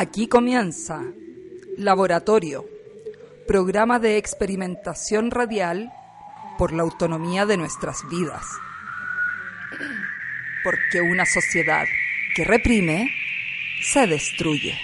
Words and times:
Aquí 0.00 0.28
comienza 0.28 1.02
Laboratorio, 1.76 2.64
programa 3.48 3.98
de 3.98 4.16
experimentación 4.16 5.32
radial 5.32 5.92
por 6.56 6.72
la 6.72 6.84
autonomía 6.84 7.46
de 7.46 7.56
nuestras 7.56 8.08
vidas. 8.08 8.46
Porque 10.62 11.00
una 11.00 11.26
sociedad 11.26 11.84
que 12.36 12.44
reprime 12.44 13.10
se 13.82 14.06
destruye. 14.06 14.78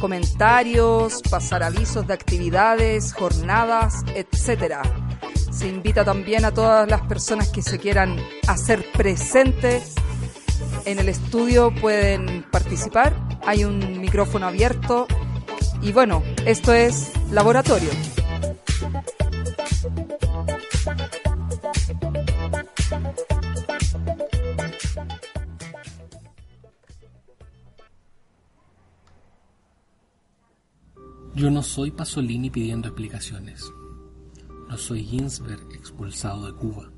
comentarios, 0.00 1.22
pasar 1.30 1.62
avisos 1.62 2.04
de 2.06 2.14
actividades, 2.14 3.12
jornadas, 3.12 4.02
etcétera 4.14 4.82
se 5.50 5.68
invita 5.68 6.04
también 6.04 6.44
a 6.44 6.52
todas 6.52 6.88
las 6.88 7.02
personas 7.02 7.48
que 7.48 7.62
se 7.62 7.78
quieran 7.78 8.16
hacer 8.46 8.84
presentes 8.92 9.94
en 10.84 10.98
el 10.98 11.08
estudio, 11.08 11.74
pueden 11.74 12.44
participar. 12.50 13.14
Hay 13.46 13.64
un 13.64 14.00
micrófono 14.00 14.46
abierto. 14.46 15.06
Y 15.82 15.92
bueno, 15.92 16.22
esto 16.46 16.72
es 16.72 17.12
laboratorio. 17.30 17.90
Yo 31.34 31.50
no 31.50 31.62
soy 31.62 31.90
Pasolini 31.90 32.50
pidiendo 32.50 32.88
explicaciones. 32.88 33.72
No 34.70 34.78
soy 34.78 35.02
Ginsberg 35.02 35.66
expulsado 35.72 36.46
de 36.46 36.52
Cuba. 36.52 36.92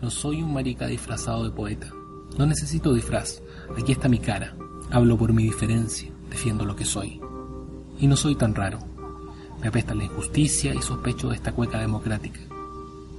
No 0.00 0.08
soy 0.08 0.40
un 0.40 0.54
marica 0.54 0.86
disfrazado 0.86 1.42
de 1.42 1.50
poeta. 1.50 1.90
No 2.38 2.46
necesito 2.46 2.94
disfraz. 2.94 3.42
Aquí 3.76 3.90
está 3.90 4.08
mi 4.08 4.20
cara. 4.20 4.56
Hablo 4.92 5.18
por 5.18 5.32
mi 5.32 5.42
diferencia. 5.42 6.12
Defiendo 6.30 6.64
lo 6.64 6.76
que 6.76 6.84
soy. 6.84 7.20
Y 7.98 8.06
no 8.06 8.14
soy 8.14 8.36
tan 8.36 8.54
raro. 8.54 8.78
Me 9.60 9.66
apesta 9.66 9.96
la 9.96 10.04
injusticia 10.04 10.76
y 10.76 10.80
sospecho 10.80 11.30
de 11.30 11.34
esta 11.34 11.50
cueca 11.50 11.80
democrática. 11.80 12.38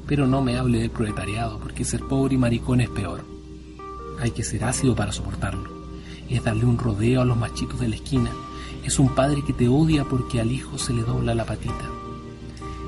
Pero 0.07 0.27
no 0.27 0.41
me 0.41 0.57
hable 0.57 0.80
del 0.80 0.89
proletariado, 0.89 1.59
porque 1.59 1.83
ser 1.83 2.06
pobre 2.06 2.36
y 2.36 2.38
maricón 2.38 2.80
es 2.80 2.89
peor. 2.89 3.25
Hay 4.21 4.31
que 4.31 4.45
ser 4.45 4.63
ácido 4.63 4.95
para 4.95 5.12
soportarlo. 5.12 5.69
Es 6.30 6.41
darle 6.41 6.63
un 6.63 6.77
rodeo 6.77 7.19
a 7.19 7.25
los 7.25 7.36
machitos 7.36 7.81
de 7.81 7.89
la 7.89 7.95
esquina. 7.95 8.31
Es 8.86 8.97
un 8.97 9.13
padre 9.13 9.44
que 9.45 9.51
te 9.51 9.68
odia 9.68 10.06
porque 10.06 10.39
al 10.39 10.53
hijo 10.53 10.77
se 10.77 10.94
le 10.94 11.03
dobla 11.03 11.36
la 11.36 11.44
patita 11.44 11.96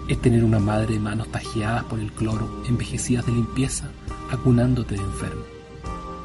es 0.10 0.22
tener 0.22 0.44
una 0.44 0.60
madre 0.60 0.96
de 0.96 1.00
manos 1.00 1.30
tajeadas 1.30 1.86
por 1.86 2.00
el 2.00 2.12
cloro, 2.12 2.64
envejecidas 2.68 3.26
de 3.26 3.32
limpieza, 3.32 3.90
acunándote 4.30 4.96
de 4.96 5.02
enfermo. 5.02 5.44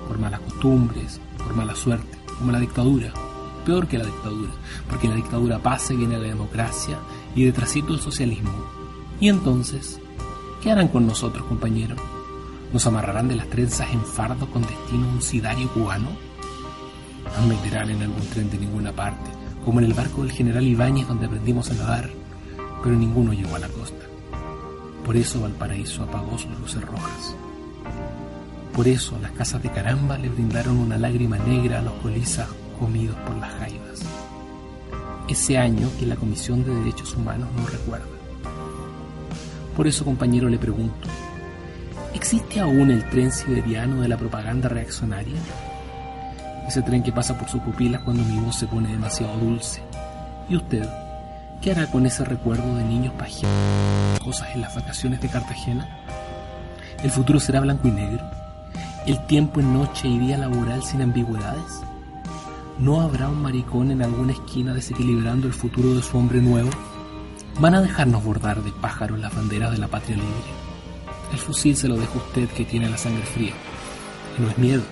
Por 0.09 0.19
malas 0.19 0.41
costumbres, 0.41 1.21
por 1.39 1.55
mala 1.55 1.77
suerte, 1.77 2.19
como 2.39 2.51
la 2.51 2.59
dictadura. 2.59 3.13
Peor 3.65 3.87
que 3.87 3.99
la 3.99 4.05
dictadura, 4.05 4.51
porque 4.91 5.09
la 5.09 5.15
dictadura 5.15 5.59
pasa 5.59 5.95
y 5.95 5.99
viene 5.99 6.19
la 6.19 6.25
democracia 6.25 6.99
y 7.37 7.45
detrásito 7.45 7.95
el 7.95 8.01
socialismo. 8.01 8.53
Y 9.21 9.29
entonces, 9.29 10.01
¿Qué 10.65 10.71
harán 10.71 10.89
con 10.89 11.07
nosotros, 11.07 11.45
compañero? 11.45 11.95
¿Nos 12.73 12.87
amarrarán 12.87 13.29
de 13.29 13.37
las 13.37 13.51
trenzas 13.51 13.93
en 13.93 14.03
fardo 14.03 14.51
con 14.51 14.63
destino 14.63 15.07
a 15.07 15.13
un 15.13 15.21
sidario 15.21 15.69
cubano? 15.69 16.09
Nos 17.37 17.47
meterán 17.47 17.91
en 17.91 18.01
algún 18.01 18.27
tren 18.29 18.51
de 18.51 18.57
ninguna 18.57 18.91
parte, 18.91 19.31
como 19.63 19.81
en 19.81 19.85
el 19.85 19.93
barco 19.93 20.23
del 20.23 20.33
general 20.33 20.65
Ibáñez 20.65 21.07
donde 21.07 21.27
aprendimos 21.27 21.71
a 21.71 21.75
nadar, 21.75 22.11
pero 22.85 22.97
ninguno 22.97 23.33
llegó 23.33 23.57
a 23.57 23.61
la 23.61 23.69
costa. 23.69 24.05
Por 25.07 25.17
eso 25.17 25.41
Valparaíso 25.41 26.03
apagó 26.03 26.37
sus 26.37 26.51
luces 26.59 26.83
rojas. 26.83 27.35
Por 28.75 28.87
eso 28.87 29.19
las 29.23 29.33
casas 29.33 29.63
de 29.63 29.71
caramba 29.71 30.19
le 30.19 30.29
brindaron 30.29 30.77
una 30.77 30.99
lágrima 30.99 31.39
negra 31.39 31.79
a 31.79 31.83
los 31.83 31.95
colizas 31.95 32.47
comidos 32.79 33.17
por 33.27 33.37
las 33.37 33.51
jaivas. 33.55 34.03
Ese 35.29 35.57
año 35.57 35.89
que 35.99 36.05
la 36.05 36.17
Comisión 36.17 36.63
de 36.63 36.75
Derechos 36.75 37.15
Humanos 37.15 37.49
no 37.57 37.67
recuerda. 37.67 38.05
Por 39.75 39.87
eso, 39.87 40.05
compañero, 40.05 40.51
le 40.51 40.59
pregunto, 40.59 41.09
¿existe 42.13 42.61
aún 42.61 42.91
el 42.91 43.09
tren 43.09 43.33
siberiano 43.33 44.03
de 44.03 44.09
la 44.09 44.19
propaganda 44.19 44.69
reaccionaria? 44.69 45.41
Ese 46.69 46.83
tren 46.83 47.03
que 47.03 47.13
pasa 47.13 47.39
por 47.39 47.49
sus 47.49 47.63
pupilas 47.63 48.03
cuando 48.03 48.23
mi 48.25 48.39
voz 48.41 48.57
se 48.57 48.67
pone 48.67 48.91
demasiado 48.91 49.39
dulce. 49.39 49.83
¿Y 50.51 50.57
usted? 50.57 50.87
¿Qué 51.65 51.71
hará 51.71 51.87
con 51.87 52.05
ese 52.05 52.27
recuerdo 52.27 52.77
de 52.77 52.85
niños 52.85 53.15
pajeados 53.15 54.21
cosas 54.23 54.55
en 54.55 54.61
las 54.61 54.75
vacaciones 54.75 55.23
de 55.23 55.31
Cartagena? 55.31 55.89
¿El 57.03 57.11
futuro 57.11 57.41
será 57.41 57.61
blanco 57.61 57.89
y 57.89 57.91
negro? 57.91 58.23
¿El 59.07 59.25
tiempo 59.25 59.61
en 59.61 59.73
noche 59.73 60.07
y 60.07 60.19
día 60.19 60.37
laboral 60.37 60.83
sin 60.83 61.01
ambigüedades? 61.01 61.81
¿No 62.79 63.01
habrá 63.01 63.31
un 63.31 63.41
maricón 63.41 63.91
en 63.91 64.03
alguna 64.03 64.33
esquina 64.33 64.75
desequilibrando 64.75 65.47
el 65.47 65.55
futuro 65.55 65.95
de 65.95 66.03
su 66.03 66.19
hombre 66.19 66.43
nuevo? 66.43 66.69
¿Van 67.59 67.75
a 67.75 67.81
dejarnos 67.81 68.23
bordar 68.23 68.63
de 68.63 68.71
pájaros 68.71 69.19
las 69.19 69.35
banderas 69.35 69.73
de 69.73 69.79
la 69.79 69.89
patria 69.89 70.17
libre? 70.17 70.29
El 71.33 71.39
fusil 71.39 71.75
se 71.79 71.89
lo 71.89 71.97
deja 71.97 72.19
usted 72.19 72.47
que 72.51 72.67
tiene 72.67 72.91
la 72.91 72.99
sangre 72.99 73.25
fría. 73.25 73.55
Y 74.39 74.43
no 74.43 74.51
es 74.51 74.59
miedo, 74.59 74.83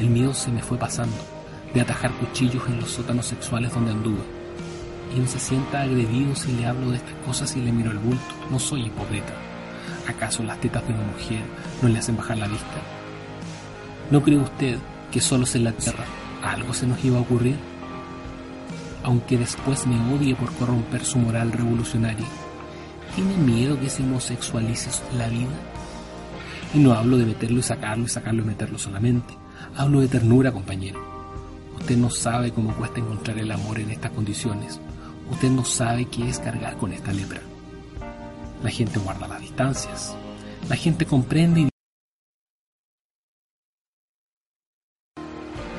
el 0.00 0.08
miedo 0.08 0.32
se 0.32 0.50
me 0.50 0.62
fue 0.62 0.78
pasando, 0.78 1.18
de 1.74 1.82
atajar 1.82 2.10
cuchillos 2.12 2.66
en 2.68 2.80
los 2.80 2.90
sótanos 2.90 3.26
sexuales 3.26 3.74
donde 3.74 3.90
anduve. 3.90 4.41
Y 5.14 5.18
no 5.18 5.26
se 5.26 5.38
sienta 5.38 5.82
agredido 5.82 6.34
si 6.34 6.52
le 6.52 6.66
hablo 6.66 6.90
de 6.90 6.96
estas 6.96 7.14
cosas 7.26 7.54
y 7.56 7.60
le 7.60 7.72
miro 7.72 7.90
el 7.90 7.98
bulto. 7.98 8.34
No 8.50 8.58
soy 8.58 8.86
hipócrita. 8.86 9.34
¿Acaso 10.08 10.42
las 10.42 10.60
tetas 10.60 10.86
de 10.86 10.94
una 10.94 11.04
mujer 11.04 11.42
no 11.80 11.88
le 11.88 11.98
hacen 11.98 12.16
bajar 12.16 12.38
la 12.38 12.48
vista? 12.48 12.80
¿No 14.10 14.22
cree 14.22 14.38
usted 14.38 14.78
que 15.10 15.20
solo 15.20 15.46
en 15.54 15.64
la 15.64 15.72
tierra 15.72 16.04
algo 16.42 16.74
se 16.74 16.86
nos 16.86 17.04
iba 17.04 17.18
a 17.18 17.22
ocurrir? 17.22 17.56
Aunque 19.04 19.36
después 19.36 19.86
me 19.86 20.14
odie 20.14 20.34
por 20.34 20.52
corromper 20.54 21.04
su 21.04 21.18
moral 21.18 21.52
revolucionaria, 21.52 22.26
¿tiene 23.14 23.36
miedo 23.36 23.78
que 23.78 23.90
se 23.90 24.02
homosexualice 24.02 24.90
la 25.16 25.28
vida? 25.28 25.50
Y 26.74 26.78
no 26.78 26.94
hablo 26.94 27.18
de 27.18 27.26
meterlo 27.26 27.58
y 27.58 27.62
sacarlo 27.62 28.04
y 28.04 28.08
sacarlo 28.08 28.42
y 28.42 28.46
meterlo 28.46 28.78
solamente. 28.78 29.36
Hablo 29.76 30.00
de 30.00 30.08
ternura, 30.08 30.52
compañero. 30.52 31.00
Usted 31.78 31.96
no 31.96 32.10
sabe 32.10 32.52
cómo 32.52 32.74
cuesta 32.74 33.00
encontrar 33.00 33.38
el 33.38 33.50
amor 33.50 33.78
en 33.78 33.90
estas 33.90 34.12
condiciones. 34.12 34.80
Usted 35.32 35.50
no 35.50 35.64
sabe 35.64 36.04
qué 36.04 36.28
es 36.28 36.38
cargar 36.38 36.76
con 36.76 36.92
esta 36.92 37.10
lepra. 37.10 37.40
La 38.62 38.70
gente 38.70 38.98
guarda 38.98 39.26
las 39.26 39.40
distancias. 39.40 40.14
La 40.68 40.76
gente 40.76 41.06
comprende 41.06 41.62
y... 41.62 41.68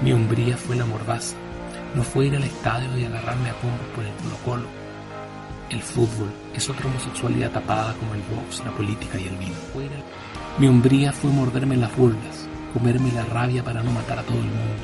Mi 0.02 0.12
hombría 0.12 0.58
fue 0.58 0.76
la 0.76 0.86
mordaza. 0.86 1.38
No 1.96 2.04
fue 2.04 2.26
ir 2.26 2.36
al 2.36 2.44
estadio 2.44 2.98
y 2.98 3.06
agarrarme 3.06 3.52
a 3.52 3.62
combos 3.62 3.88
por 3.96 4.04
el 4.04 4.14
Colo 4.16 4.38
Colo. 4.44 4.68
El 5.70 5.82
fútbol 5.82 6.32
es 6.56 6.68
otra 6.70 6.88
homosexualidad 6.88 7.52
tapada 7.52 7.94
como 7.94 8.16
el 8.16 8.22
box, 8.24 8.66
la 8.66 8.72
política 8.72 9.20
y 9.20 9.28
el 9.28 9.38
vino. 9.38 9.56
Mi 10.58 10.68
hombría 10.68 11.14
fue 11.14 11.30
morderme 11.30 11.78
las 11.78 11.96
burlas, 11.96 12.48
comerme 12.74 13.12
la 13.12 13.24
rabia 13.26 13.64
para 13.64 13.84
no 13.84 13.92
matar 13.92 14.18
a 14.18 14.24
todo 14.24 14.38
el 14.38 14.44
mundo. 14.44 14.84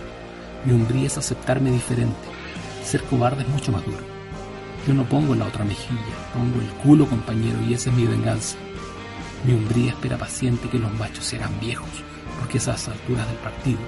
Mi 0.64 0.74
hombría 0.74 1.08
es 1.08 1.18
aceptarme 1.18 1.72
diferente. 1.72 2.16
Ser 2.84 3.04
cobarde 3.06 3.42
es 3.42 3.50
mucho 3.50 3.72
más 3.72 3.84
duro. 3.84 4.09
Yo 4.88 4.94
no 4.94 5.04
pongo 5.04 5.36
la 5.36 5.46
otra 5.46 5.66
mejilla, 5.66 6.00
pongo 6.34 6.62
el 6.62 6.70
culo, 6.82 7.06
compañero, 7.08 7.60
y 7.68 7.74
esa 7.74 7.90
es 7.90 7.96
mi 7.96 8.06
venganza. 8.06 8.58
Mi 9.46 9.54
hombría 9.54 9.92
espera 9.92 10.18
paciente 10.18 10.68
que 10.70 10.80
los 10.80 10.94
machos 10.94 11.26
se 11.26 11.38
hagan 11.38 11.60
viejos, 11.60 11.90
porque 12.40 12.58
esas 12.58 12.88
alturas 12.88 13.28
del 13.28 13.38
partido, 13.38 13.80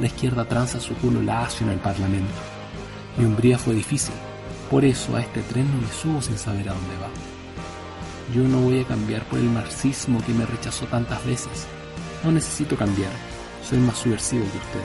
la 0.00 0.06
izquierda 0.06 0.44
tranza 0.44 0.80
su 0.80 0.94
culo 0.94 1.22
lacio 1.22 1.66
en 1.66 1.72
el 1.72 1.78
Parlamento. 1.78 2.34
Mi 3.16 3.24
hombría 3.24 3.58
fue 3.58 3.74
difícil, 3.74 4.14
por 4.70 4.84
eso 4.84 5.16
a 5.16 5.20
este 5.20 5.42
tren 5.42 5.70
no 5.70 5.80
me 5.80 5.92
subo 5.92 6.22
sin 6.22 6.38
saber 6.38 6.68
a 6.68 6.74
dónde 6.74 6.96
va. 6.96 7.08
Yo 8.34 8.42
no 8.42 8.60
voy 8.60 8.80
a 8.80 8.84
cambiar 8.84 9.24
por 9.24 9.38
el 9.38 9.48
marxismo 9.50 10.22
que 10.24 10.32
me 10.32 10.46
rechazó 10.46 10.86
tantas 10.86 11.24
veces. 11.24 11.66
No 12.22 12.32
necesito 12.32 12.76
cambiar, 12.76 13.12
soy 13.68 13.78
más 13.78 13.98
subversivo 13.98 14.44
que 14.44 14.58
usted. 14.58 14.84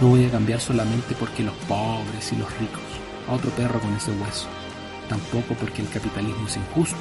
No 0.00 0.08
voy 0.08 0.24
a 0.24 0.30
cambiar 0.30 0.60
solamente 0.60 1.14
porque 1.18 1.42
los 1.42 1.54
pobres 1.68 2.32
y 2.32 2.36
los 2.36 2.50
ricos, 2.58 2.82
a 3.28 3.32
otro 3.32 3.50
perro 3.50 3.80
con 3.80 3.92
ese 3.94 4.12
hueso. 4.12 4.46
Tampoco 5.12 5.52
porque 5.60 5.82
el 5.82 5.90
capitalismo 5.90 6.46
es 6.46 6.56
injusto. 6.56 6.96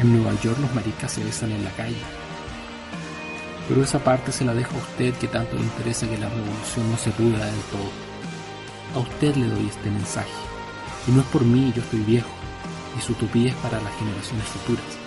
En 0.00 0.12
Nueva 0.12 0.34
York 0.40 0.58
los 0.58 0.74
maricas 0.74 1.12
se 1.12 1.22
besan 1.22 1.52
en 1.52 1.62
la 1.62 1.70
calle. 1.70 2.02
Pero 3.68 3.84
esa 3.84 4.00
parte 4.00 4.32
se 4.32 4.44
la 4.44 4.52
dejo 4.52 4.74
a 4.74 4.80
usted 4.80 5.14
que 5.14 5.28
tanto 5.28 5.54
le 5.54 5.62
interesa 5.62 6.08
que 6.08 6.18
la 6.18 6.28
revolución 6.28 6.90
no 6.90 6.96
se 6.96 7.12
pudra 7.12 7.46
del 7.46 7.60
todo. 7.70 7.88
A 8.96 8.98
usted 8.98 9.36
le 9.36 9.46
doy 9.46 9.68
este 9.68 9.92
mensaje. 9.92 10.32
Y 11.06 11.12
no 11.12 11.20
es 11.20 11.26
por 11.28 11.44
mí, 11.44 11.72
yo 11.72 11.82
estoy 11.82 12.00
viejo. 12.00 12.30
Y 12.98 13.00
su 13.00 13.12
utopía 13.12 13.50
es 13.50 13.56
para 13.58 13.80
las 13.80 13.94
generaciones 13.96 14.44
futuras. 14.46 14.98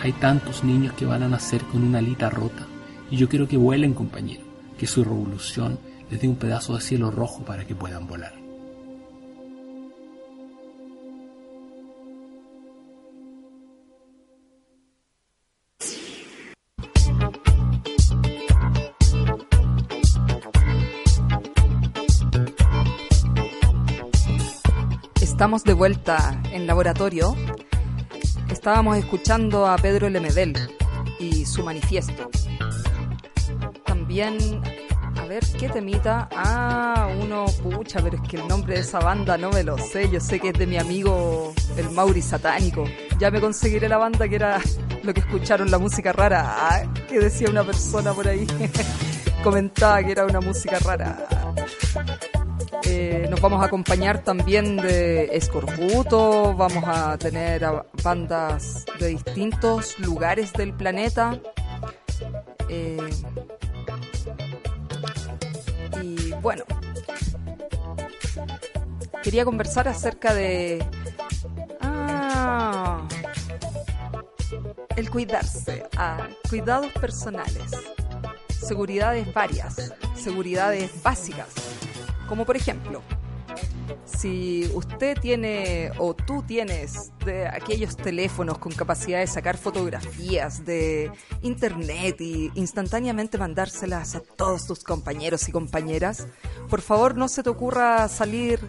Hay 0.00 0.12
tantos 0.12 0.62
niños 0.62 0.92
que 0.92 1.04
van 1.04 1.24
a 1.24 1.28
nacer 1.28 1.64
con 1.64 1.82
una 1.82 1.98
alita 1.98 2.30
rota. 2.30 2.64
Y 3.10 3.16
yo 3.16 3.28
quiero 3.28 3.48
que 3.48 3.56
vuelen, 3.56 3.92
compañero. 3.92 4.44
Que 4.78 4.86
su 4.86 5.02
revolución 5.02 5.80
les 6.12 6.20
dé 6.20 6.28
un 6.28 6.36
pedazo 6.36 6.76
de 6.76 6.80
cielo 6.80 7.10
rojo 7.10 7.42
para 7.44 7.66
que 7.66 7.74
puedan 7.74 8.06
volar. 8.06 8.37
Estamos 25.38 25.62
de 25.62 25.72
vuelta 25.72 26.42
en 26.50 26.66
laboratorio. 26.66 27.36
Estábamos 28.50 28.98
escuchando 28.98 29.68
a 29.68 29.76
Pedro 29.76 30.08
Lemedel 30.08 30.52
y 31.20 31.46
su 31.46 31.62
manifiesto. 31.62 32.28
También, 33.86 34.36
a 35.16 35.24
ver, 35.26 35.44
¿qué 35.56 35.68
temita? 35.68 36.28
Ah, 36.34 37.08
uno, 37.22 37.46
pucha, 37.62 38.00
pero 38.02 38.16
es 38.16 38.28
que 38.28 38.38
el 38.38 38.48
nombre 38.48 38.74
de 38.74 38.80
esa 38.80 38.98
banda 38.98 39.38
no 39.38 39.50
me 39.50 39.62
lo 39.62 39.78
sé. 39.78 40.10
Yo 40.10 40.18
sé 40.18 40.40
que 40.40 40.48
es 40.48 40.58
de 40.58 40.66
mi 40.66 40.76
amigo 40.76 41.54
el 41.76 41.88
Mauri 41.90 42.20
Satánico. 42.20 42.82
Ya 43.20 43.30
me 43.30 43.40
conseguiré 43.40 43.88
la 43.88 43.98
banda 43.98 44.28
que 44.28 44.34
era 44.34 44.60
lo 45.04 45.14
que 45.14 45.20
escucharon, 45.20 45.70
la 45.70 45.78
música 45.78 46.12
rara. 46.12 46.42
Ah, 46.48 46.82
que 47.08 47.20
decía 47.20 47.48
una 47.48 47.62
persona 47.62 48.12
por 48.12 48.26
ahí. 48.26 48.44
Comentaba 49.44 50.02
que 50.02 50.10
era 50.10 50.26
una 50.26 50.40
música 50.40 50.80
rara. 50.80 51.28
Eh, 52.84 53.26
nos 53.28 53.40
vamos 53.40 53.62
a 53.62 53.66
acompañar 53.66 54.22
también 54.22 54.76
de 54.76 55.36
Escorbuto, 55.36 56.54
vamos 56.54 56.84
a 56.86 57.18
tener 57.18 57.64
a 57.64 57.84
bandas 58.02 58.84
de 58.98 59.08
distintos 59.08 59.98
lugares 59.98 60.52
del 60.52 60.72
planeta. 60.72 61.40
Eh, 62.68 63.10
y 66.02 66.32
bueno, 66.40 66.64
quería 69.22 69.44
conversar 69.44 69.88
acerca 69.88 70.34
de... 70.34 70.84
Ah, 71.80 73.06
el 74.96 75.10
cuidarse, 75.10 75.84
ah, 75.96 76.28
cuidados 76.48 76.92
personales, 76.92 77.70
seguridades 78.48 79.32
varias, 79.32 79.92
seguridades 80.14 80.90
básicas 81.02 81.67
como 82.28 82.44
por 82.44 82.56
ejemplo, 82.56 83.02
si 84.04 84.70
usted 84.74 85.18
tiene 85.18 85.90
o 85.98 86.14
tú 86.14 86.42
tienes 86.42 87.12
aquellos 87.52 87.96
teléfonos 87.96 88.58
con 88.58 88.72
capacidad 88.72 89.20
de 89.20 89.26
sacar 89.26 89.56
fotografías 89.56 90.64
de 90.64 91.10
internet 91.42 92.20
y 92.20 92.50
instantáneamente 92.54 93.38
mandárselas 93.38 94.14
a 94.14 94.20
todos 94.20 94.66
tus 94.66 94.84
compañeros 94.84 95.48
y 95.48 95.52
compañeras, 95.52 96.26
por 96.68 96.80
favor 96.80 97.16
no 97.16 97.28
se 97.28 97.42
te 97.42 97.50
ocurra 97.50 98.08
salir 98.08 98.60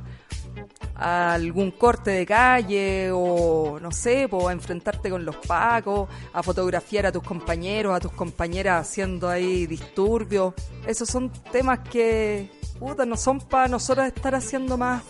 a 0.96 1.34
algún 1.34 1.72
corte 1.72 2.12
de 2.12 2.26
calle 2.26 3.12
o 3.14 3.80
no 3.80 3.92
sé, 3.92 4.28
o 4.30 4.50
a 4.50 4.52
enfrentarte 4.52 5.10
con 5.10 5.24
los 5.24 5.38
pacos, 5.38 6.10
a 6.34 6.44
fotografiar 6.44 7.06
a 7.06 7.12
tus 7.12 7.24
compañeros, 7.24 7.96
a 7.96 8.00
tus 8.00 8.12
compañeras 8.12 8.88
haciendo 8.88 9.30
ahí 9.30 9.66
disturbios. 9.66 10.54
Esos 10.86 11.08
son 11.10 11.32
temas 11.52 11.80
que 11.90 12.59
puta, 12.80 13.06
no 13.06 13.18
son 13.18 13.40
para 13.40 13.68
nosotros 13.68 14.08
estar 14.08 14.34
haciendo 14.36 14.78
más 14.78 15.04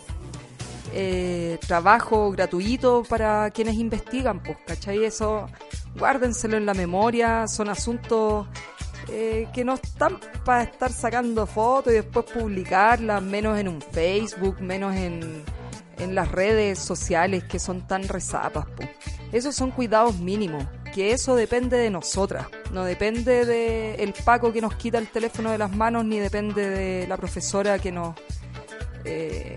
eh, 0.93 1.59
trabajo 1.67 2.31
gratuito 2.31 3.03
para 3.07 3.51
quienes 3.51 3.75
investigan, 3.75 4.41
pues, 4.41 4.57
¿cachai? 4.65 5.05
Eso 5.05 5.47
guárdenselo 5.97 6.57
en 6.57 6.65
la 6.65 6.73
memoria, 6.73 7.47
son 7.47 7.69
asuntos 7.69 8.47
eh, 9.09 9.47
que 9.53 9.63
no 9.63 9.75
están 9.75 10.19
para 10.43 10.63
estar 10.63 10.91
sacando 10.91 11.45
fotos 11.45 11.93
y 11.93 11.97
después 11.97 12.25
publicarlas, 12.25 13.21
menos 13.21 13.57
en 13.59 13.67
un 13.67 13.81
Facebook, 13.81 14.61
menos 14.61 14.95
en, 14.95 15.43
en 15.99 16.15
las 16.15 16.31
redes 16.31 16.79
sociales 16.79 17.43
que 17.43 17.59
son 17.59 17.85
tan 17.85 18.07
rezapas. 18.07 18.65
Esos 19.31 19.55
son 19.55 19.71
cuidados 19.71 20.17
mínimos, 20.17 20.65
que 20.99 21.13
eso 21.13 21.33
depende 21.37 21.77
de 21.77 21.89
nosotras, 21.89 22.47
no 22.73 22.83
depende 22.83 23.45
del 23.45 24.13
Paco 24.25 24.51
que 24.51 24.59
nos 24.59 24.75
quita 24.75 24.97
el 24.97 25.07
teléfono 25.07 25.49
de 25.49 25.57
las 25.57 25.73
manos, 25.73 26.03
ni 26.03 26.19
depende 26.19 26.69
de 26.69 27.07
la 27.07 27.15
profesora 27.15 27.79
que 27.79 27.89
nos... 27.89 28.15
Eh, 29.05 29.55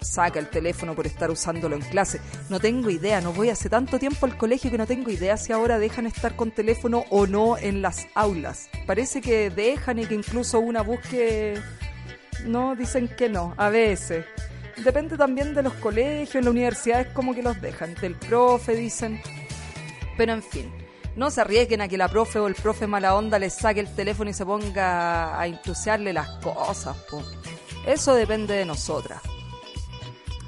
saca 0.00 0.40
el 0.40 0.48
teléfono 0.48 0.96
por 0.96 1.06
estar 1.06 1.30
usándolo 1.30 1.76
en 1.76 1.82
clase. 1.82 2.20
No 2.48 2.58
tengo 2.58 2.90
idea, 2.90 3.20
no 3.20 3.32
voy 3.32 3.50
hace 3.50 3.68
tanto 3.68 4.00
tiempo 4.00 4.26
al 4.26 4.36
colegio 4.36 4.68
que 4.72 4.78
no 4.78 4.88
tengo 4.88 5.08
idea 5.08 5.36
si 5.36 5.52
ahora 5.52 5.78
dejan 5.78 6.06
estar 6.06 6.34
con 6.34 6.50
teléfono 6.50 7.04
o 7.10 7.28
no 7.28 7.56
en 7.58 7.80
las 7.80 8.08
aulas. 8.16 8.68
Parece 8.86 9.20
que 9.20 9.50
dejan 9.50 10.00
y 10.00 10.06
que 10.06 10.14
incluso 10.14 10.58
una 10.58 10.82
busque... 10.82 11.60
No, 12.44 12.74
dicen 12.74 13.06
que 13.06 13.28
no, 13.28 13.54
a 13.56 13.68
veces. 13.68 14.24
Depende 14.84 15.16
también 15.16 15.54
de 15.54 15.62
los 15.62 15.74
colegios, 15.74 16.34
en 16.34 16.44
la 16.44 16.50
universidad 16.50 17.02
es 17.02 17.06
como 17.08 17.36
que 17.36 17.42
los 17.42 17.60
dejan, 17.60 17.94
del 17.94 18.16
profe 18.16 18.74
dicen. 18.74 19.20
Pero 20.16 20.32
en 20.32 20.42
fin, 20.42 20.72
no 21.16 21.30
se 21.30 21.40
arriesguen 21.40 21.80
a 21.80 21.88
que 21.88 21.96
la 21.96 22.08
profe 22.08 22.38
o 22.38 22.46
el 22.46 22.54
profe 22.54 22.86
mala 22.86 23.14
onda 23.14 23.38
les 23.38 23.54
saque 23.54 23.80
el 23.80 23.94
teléfono 23.94 24.30
y 24.30 24.34
se 24.34 24.44
ponga 24.44 25.38
a 25.38 25.46
entusiasmarle 25.46 26.12
las 26.12 26.28
cosas. 26.42 26.96
Po. 27.10 27.22
Eso 27.86 28.14
depende 28.14 28.54
de 28.54 28.64
nosotras. 28.64 29.22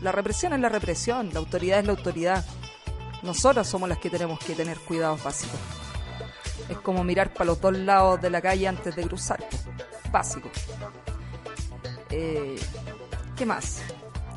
La 0.03 0.13
represión 0.13 0.53
es 0.53 0.61
la 0.61 0.69
represión, 0.69 1.31
la 1.33 1.41
autoridad 1.41 1.81
es 1.81 1.87
la 1.87 1.93
autoridad. 1.93 2.45
Nosotras 3.23 3.67
somos 3.67 3.89
las 3.89 3.99
que 3.99 4.11
tenemos 4.11 4.39
que 4.39 4.55
tener 4.55 4.79
cuidados 4.79 5.23
básicos. 5.25 5.59
Es 6.69 6.79
como 6.79 7.03
mirar 7.03 7.33
para 7.33 7.47
los 7.47 7.61
dos 7.61 7.77
lados 7.77 8.21
de 8.21 8.31
la 8.31 8.41
calle 8.41 8.69
antes 8.69 8.95
de 8.95 9.03
cruzar. 9.03 9.43
Básico. 10.13 10.51
Eh, 12.11 12.57
¿Qué 13.37 13.47
más? 13.47 13.81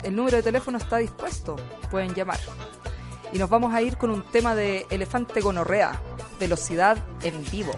El 0.03 0.15
número 0.15 0.37
de 0.37 0.43
teléfono 0.43 0.77
está 0.77 0.97
dispuesto. 0.97 1.57
Pueden 1.89 2.13
llamar. 2.15 2.39
Y 3.33 3.37
nos 3.37 3.49
vamos 3.49 3.73
a 3.73 3.81
ir 3.81 3.97
con 3.97 4.09
un 4.09 4.23
tema 4.23 4.55
de 4.55 4.85
elefante 4.89 5.39
gonorrea. 5.39 5.99
Velocidad 6.39 6.97
en 7.23 7.43
vivo. 7.49 7.71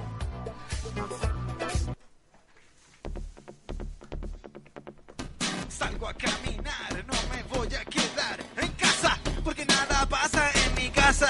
Salgo 5.70 6.08
a 6.08 6.14
caminar, 6.14 7.06
no 7.06 7.14
me 7.32 7.44
voy 7.56 7.68
a 7.68 7.86
quedar 7.86 8.40
en 8.58 8.72
casa, 8.72 9.18
porque 9.44 9.66
nada 9.66 10.06
pasa 10.08 10.50
en 10.66 10.76
mi 10.76 10.90
casa. 10.90 11.30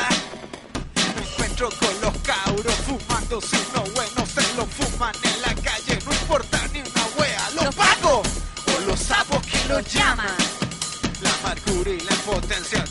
Me 1.16 1.22
encuentro 1.22 1.70
con 1.80 2.02
los 2.02 2.18
cabros 2.20 2.76
fumando, 2.76 3.42
si 3.42 3.58
no 3.74 3.82
bueno 3.94 4.26
se 4.26 4.56
lo 4.56 4.66
fuman 4.66 5.16
en 5.24 5.42
la 5.42 5.56
calle, 5.62 6.00
no 6.06 6.14
importa 6.14 6.60
ni 6.72 6.80
una 6.80 7.06
wea, 7.20 7.50
los 7.56 7.76
pago 7.76 8.22
o 8.22 8.86
los 8.86 9.00
sapos 9.00 9.46
que 9.48 9.68
los 9.68 9.94
llaman. 9.94 10.38
La 11.22 11.34
amargura 11.36 11.90
y 11.90 12.00
la 12.02 12.14
impotencia 12.14 12.84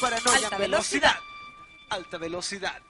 paranoia 0.00 0.34
Alta 0.34 0.58
velocidad. 0.58 0.58
velocidad. 0.58 1.16
Alta 1.90 2.18
velocidad. 2.18 2.82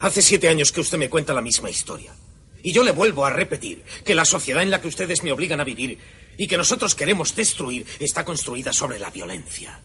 Hace 0.00 0.22
siete 0.22 0.48
años 0.48 0.72
que 0.72 0.80
usted 0.80 0.98
me 0.98 1.08
cuenta 1.08 1.32
la 1.32 1.40
misma 1.40 1.70
historia. 1.70 2.14
Y 2.62 2.72
yo 2.72 2.82
le 2.82 2.92
vuelvo 2.92 3.24
a 3.24 3.30
repetir 3.30 3.82
que 4.04 4.14
la 4.14 4.24
sociedad 4.24 4.62
en 4.62 4.70
la 4.70 4.80
que 4.80 4.88
ustedes 4.88 5.22
me 5.22 5.32
obligan 5.32 5.60
a 5.60 5.64
vivir 5.64 5.98
y 6.36 6.46
que 6.46 6.56
nosotros 6.56 6.94
queremos 6.94 7.34
destruir 7.34 7.86
está 7.98 8.24
construida 8.24 8.72
sobre 8.72 8.98
la 8.98 9.10
violencia. 9.10 9.80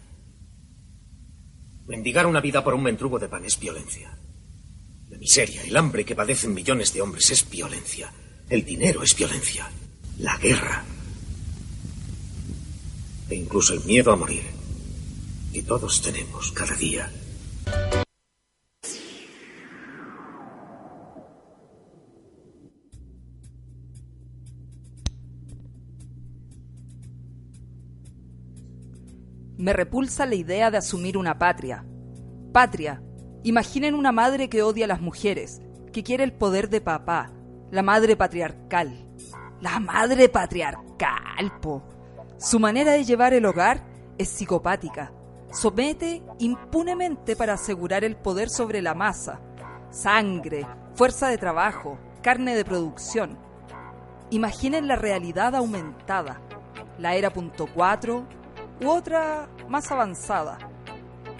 Mendigar 1.88 2.26
una 2.26 2.42
vida 2.42 2.64
por 2.64 2.74
un 2.74 2.84
mentrugo 2.84 3.20
de 3.20 3.30
pan 3.30 3.46
es 3.46 3.60
violencia. 3.60 4.18
La 5.10 5.18
miseria, 5.18 5.64
el 5.64 5.76
hambre 5.78 6.06
que 6.06 6.16
padecen 6.16 6.54
millones 6.54 6.94
de 6.94 7.02
hombres 7.02 7.30
es 7.32 7.50
violencia. 7.50 8.12
El 8.50 8.66
dinero 8.66 9.04
es 9.04 9.16
violencia. 9.16 9.70
La 10.20 10.38
guerra. 10.38 10.84
E 13.30 13.36
incluso 13.36 13.74
el 13.74 13.84
miedo 13.86 14.12
a 14.12 14.16
morir. 14.16 14.44
Que 15.54 15.64
todos 15.64 16.02
tenemos 16.02 16.52
cada 16.52 16.76
día. 16.76 17.12
Me 29.62 29.74
repulsa 29.74 30.26
la 30.26 30.34
idea 30.34 30.72
de 30.72 30.80
asumir 30.80 31.20
una 31.20 31.38
patria. 31.38 31.86
Patria. 32.52 33.04
Imaginen 33.44 33.94
una 33.94 34.12
madre 34.12 34.50
que 34.50 34.64
odia 34.64 34.86
a 34.86 34.88
las 34.88 35.02
mujeres, 35.02 35.62
que 35.94 36.02
quiere 36.02 36.24
el 36.24 36.34
poder 36.34 36.68
de 36.68 36.82
papá, 36.82 37.32
la 37.70 37.84
madre 37.84 38.16
patriarcal. 38.16 39.08
La 39.60 39.80
madre 39.80 40.30
patriarcal, 40.30 41.60
po. 41.62 41.84
Su 42.40 42.60
manera 42.60 42.94
de 42.94 43.04
llevar 43.04 43.36
el 43.36 43.46
hogar 43.46 43.84
es 44.18 44.30
psicopática. 44.30 45.14
Somete 45.52 46.24
impunemente 46.40 47.36
para 47.36 47.54
asegurar 47.54 48.04
el 48.04 48.16
poder 48.16 48.50
sobre 48.50 48.82
la 48.82 48.96
masa. 48.96 49.42
Sangre, 49.92 50.66
fuerza 50.96 51.28
de 51.28 51.38
trabajo, 51.38 52.00
carne 52.24 52.56
de 52.56 52.66
producción. 52.66 53.38
Imaginen 54.32 54.88
la 54.88 54.96
realidad 54.96 55.56
aumentada. 55.56 56.42
La 56.98 57.14
era 57.14 57.32
punto 57.32 57.68
u 58.82 58.90
otra 58.90 59.48
más 59.70 59.92
avanzada. 59.92 60.58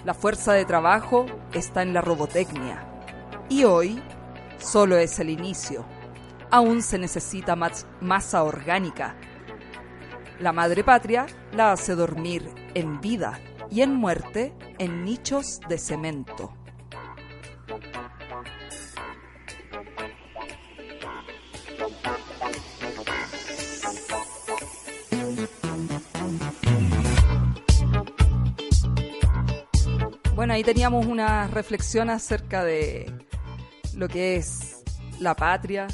La 0.04 0.14
fuerza 0.14 0.52
de 0.52 0.64
trabajo 0.64 1.26
está 1.52 1.82
en 1.82 1.92
la 1.92 2.00
robotecnia. 2.00 2.84
Y 3.48 3.64
hoy 3.64 4.02
solo 4.58 4.96
es 4.96 5.18
el 5.18 5.30
inicio. 5.30 5.84
Aún 6.50 6.82
se 6.82 6.98
necesita 6.98 7.56
más 7.56 7.86
masa 8.00 8.44
orgánica. 8.44 9.16
La 10.38 10.52
madre 10.52 10.84
patria 10.84 11.26
la 11.52 11.72
hace 11.72 11.94
dormir 11.94 12.48
en 12.74 13.00
vida 13.00 13.38
y 13.70 13.82
en 13.82 13.94
muerte 13.94 14.54
en 14.78 15.04
nichos 15.04 15.60
de 15.68 15.78
cemento. 15.78 16.54
Bueno, 30.42 30.54
ahí 30.54 30.64
teníamos 30.64 31.06
una 31.06 31.46
reflexión 31.46 32.10
acerca 32.10 32.64
de 32.64 33.08
lo 33.94 34.08
que 34.08 34.34
es 34.34 34.82
la 35.20 35.36
patria, 35.36 35.86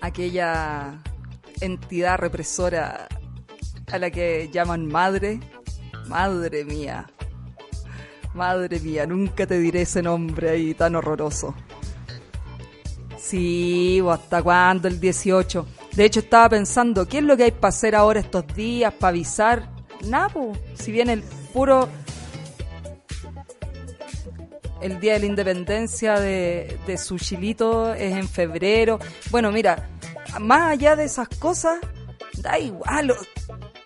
aquella 0.00 1.02
entidad 1.60 2.18
represora 2.18 3.08
a 3.90 3.98
la 3.98 4.08
que 4.08 4.50
llaman 4.52 4.86
madre. 4.86 5.40
Madre 6.06 6.64
mía, 6.64 7.10
madre 8.34 8.78
mía, 8.78 9.04
nunca 9.04 9.48
te 9.48 9.58
diré 9.58 9.82
ese 9.82 10.00
nombre 10.00 10.50
ahí 10.50 10.72
tan 10.72 10.94
horroroso. 10.94 11.56
Sí, 13.18 14.00
¿o 14.00 14.12
¿hasta 14.12 14.40
cuándo 14.44 14.86
el 14.86 15.00
18? 15.00 15.66
De 15.96 16.04
hecho, 16.04 16.20
estaba 16.20 16.50
pensando, 16.50 17.08
¿qué 17.08 17.18
es 17.18 17.24
lo 17.24 17.36
que 17.36 17.42
hay 17.42 17.50
para 17.50 17.70
hacer 17.70 17.96
ahora 17.96 18.20
estos 18.20 18.46
días, 18.54 18.94
para 18.94 19.08
avisar? 19.08 19.68
Nada, 20.04 20.32
si 20.76 20.92
bien 20.92 21.10
el 21.10 21.24
puro 21.52 21.88
el 24.82 25.00
Día 25.00 25.14
de 25.14 25.20
la 25.20 25.26
Independencia 25.26 26.18
de, 26.18 26.78
de 26.86 26.98
su 26.98 27.18
chilito 27.18 27.94
es 27.94 28.14
en 28.14 28.28
febrero. 28.28 28.98
Bueno, 29.30 29.50
mira, 29.50 29.88
más 30.40 30.72
allá 30.72 30.96
de 30.96 31.04
esas 31.04 31.28
cosas, 31.28 31.78
da 32.38 32.58
igual. 32.58 33.14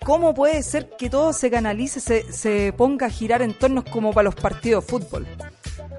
¿Cómo 0.04 0.34
puede 0.34 0.62
ser 0.62 0.90
que 0.96 1.10
todo 1.10 1.32
se 1.32 1.50
canalice, 1.50 2.00
se, 2.32 2.72
ponga 2.72 3.06
a 3.06 3.10
girar 3.10 3.42
en 3.42 3.54
tornos 3.54 3.84
como 3.84 4.12
para 4.12 4.26
los 4.26 4.36
partidos 4.36 4.84
de 4.84 4.90
fútbol? 4.90 5.26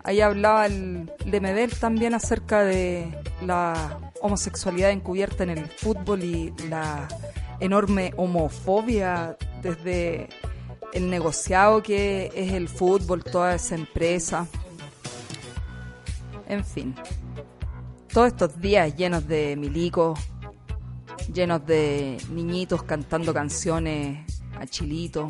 Ahí 0.05 0.21
hablaba 0.21 0.65
el 0.65 1.11
Lemebel 1.25 1.71
también 1.77 2.13
acerca 2.13 2.63
de 2.63 3.13
la 3.41 3.99
homosexualidad 4.21 4.91
encubierta 4.91 5.43
en 5.43 5.49
el 5.49 5.65
fútbol 5.67 6.23
y 6.23 6.53
la 6.69 7.09
enorme 7.59 8.13
homofobia 8.15 9.35
desde 9.61 10.29
el 10.93 11.09
negociado 11.09 11.83
que 11.83 12.31
es 12.33 12.53
el 12.53 12.69
fútbol, 12.69 13.25
toda 13.25 13.55
esa 13.55 13.75
empresa. 13.75 14.47
En 16.47 16.63
fin, 16.63 16.95
todos 18.13 18.27
estos 18.27 18.59
días 18.61 18.95
llenos 18.95 19.27
de 19.27 19.55
milicos, 19.57 20.17
llenos 21.33 21.65
de 21.65 22.17
niñitos 22.31 22.83
cantando 22.83 23.33
canciones 23.33 24.25
a 24.57 24.65
chilito, 24.65 25.27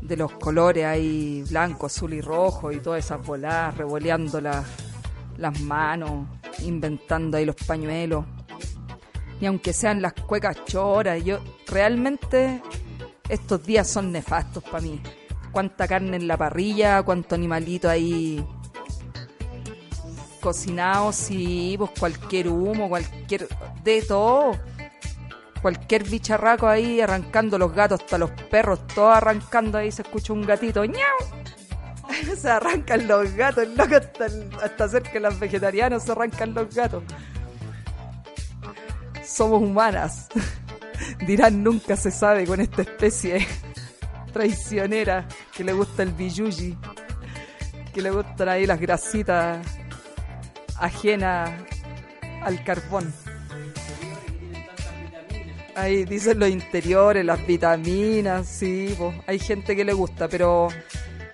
de 0.00 0.16
los 0.16 0.32
colores 0.32 0.84
ahí 0.84 1.44
blanco, 1.48 1.86
azul 1.86 2.12
y 2.14 2.20
rojo 2.20 2.72
y 2.72 2.80
todas 2.80 3.04
esas 3.04 3.24
voladas, 3.24 3.76
revoleando 3.76 4.40
las, 4.40 4.66
las 5.38 5.60
manos, 5.60 6.26
inventando 6.58 7.36
ahí 7.36 7.44
los 7.44 7.56
pañuelos. 7.56 8.24
Y 9.40 9.46
aunque 9.46 9.72
sean 9.72 10.02
las 10.02 10.14
cuecas 10.14 10.64
choras, 10.64 11.24
yo 11.24 11.38
realmente 11.68 12.60
estos 13.28 13.64
días 13.64 13.88
son 13.88 14.10
nefastos 14.10 14.64
para 14.64 14.80
mí. 14.80 15.00
Cuánta 15.52 15.86
carne 15.86 16.16
en 16.16 16.26
la 16.26 16.36
parrilla, 16.36 17.02
cuánto 17.02 17.36
animalito 17.36 17.88
ahí 17.88 18.44
cocinado, 20.44 21.10
sí, 21.10 21.74
pues 21.78 21.90
cualquier 21.98 22.48
humo, 22.48 22.88
cualquier. 22.88 23.48
de 23.82 24.02
todo. 24.02 24.52
Cualquier 25.62 26.04
bicharraco 26.04 26.68
ahí 26.68 27.00
arrancando 27.00 27.58
los 27.58 27.72
gatos, 27.72 28.02
hasta 28.02 28.18
los 28.18 28.30
perros, 28.50 28.86
todos 28.88 29.16
arrancando 29.16 29.78
ahí 29.78 29.90
se 29.90 30.02
escucha 30.02 30.34
un 30.34 30.42
gatito. 30.42 30.84
¡Ñau! 30.84 31.00
se 32.36 32.50
arrancan 32.50 33.08
los 33.08 33.32
gatos, 33.32 33.66
loco, 33.68 33.96
hasta, 33.96 34.26
hasta 34.62 34.88
cerca 34.88 35.12
de 35.14 35.20
los 35.20 35.40
vegetarianos 35.40 36.02
se 36.02 36.12
arrancan 36.12 36.52
los 36.52 36.74
gatos. 36.74 37.02
Somos 39.24 39.62
humanas. 39.62 40.28
Dirán, 41.26 41.62
nunca 41.62 41.96
se 41.96 42.10
sabe 42.10 42.46
con 42.46 42.60
esta 42.60 42.82
especie 42.82 43.46
traicionera 44.34 45.26
que 45.56 45.64
le 45.64 45.72
gusta 45.72 46.02
el 46.02 46.12
billuji, 46.12 46.76
que 47.94 48.02
le 48.02 48.10
gustan 48.10 48.50
ahí 48.50 48.66
las 48.66 48.78
grasitas 48.78 49.66
ajenas 50.78 51.50
al 52.42 52.62
carbón. 52.64 53.12
Ahí 55.76 56.04
dicen 56.04 56.38
los 56.38 56.48
interiores, 56.48 57.24
las 57.24 57.44
vitaminas, 57.46 58.46
sí, 58.46 58.94
pues, 58.96 59.14
hay 59.26 59.38
gente 59.38 59.74
que 59.74 59.84
le 59.84 59.92
gusta, 59.92 60.28
pero 60.28 60.68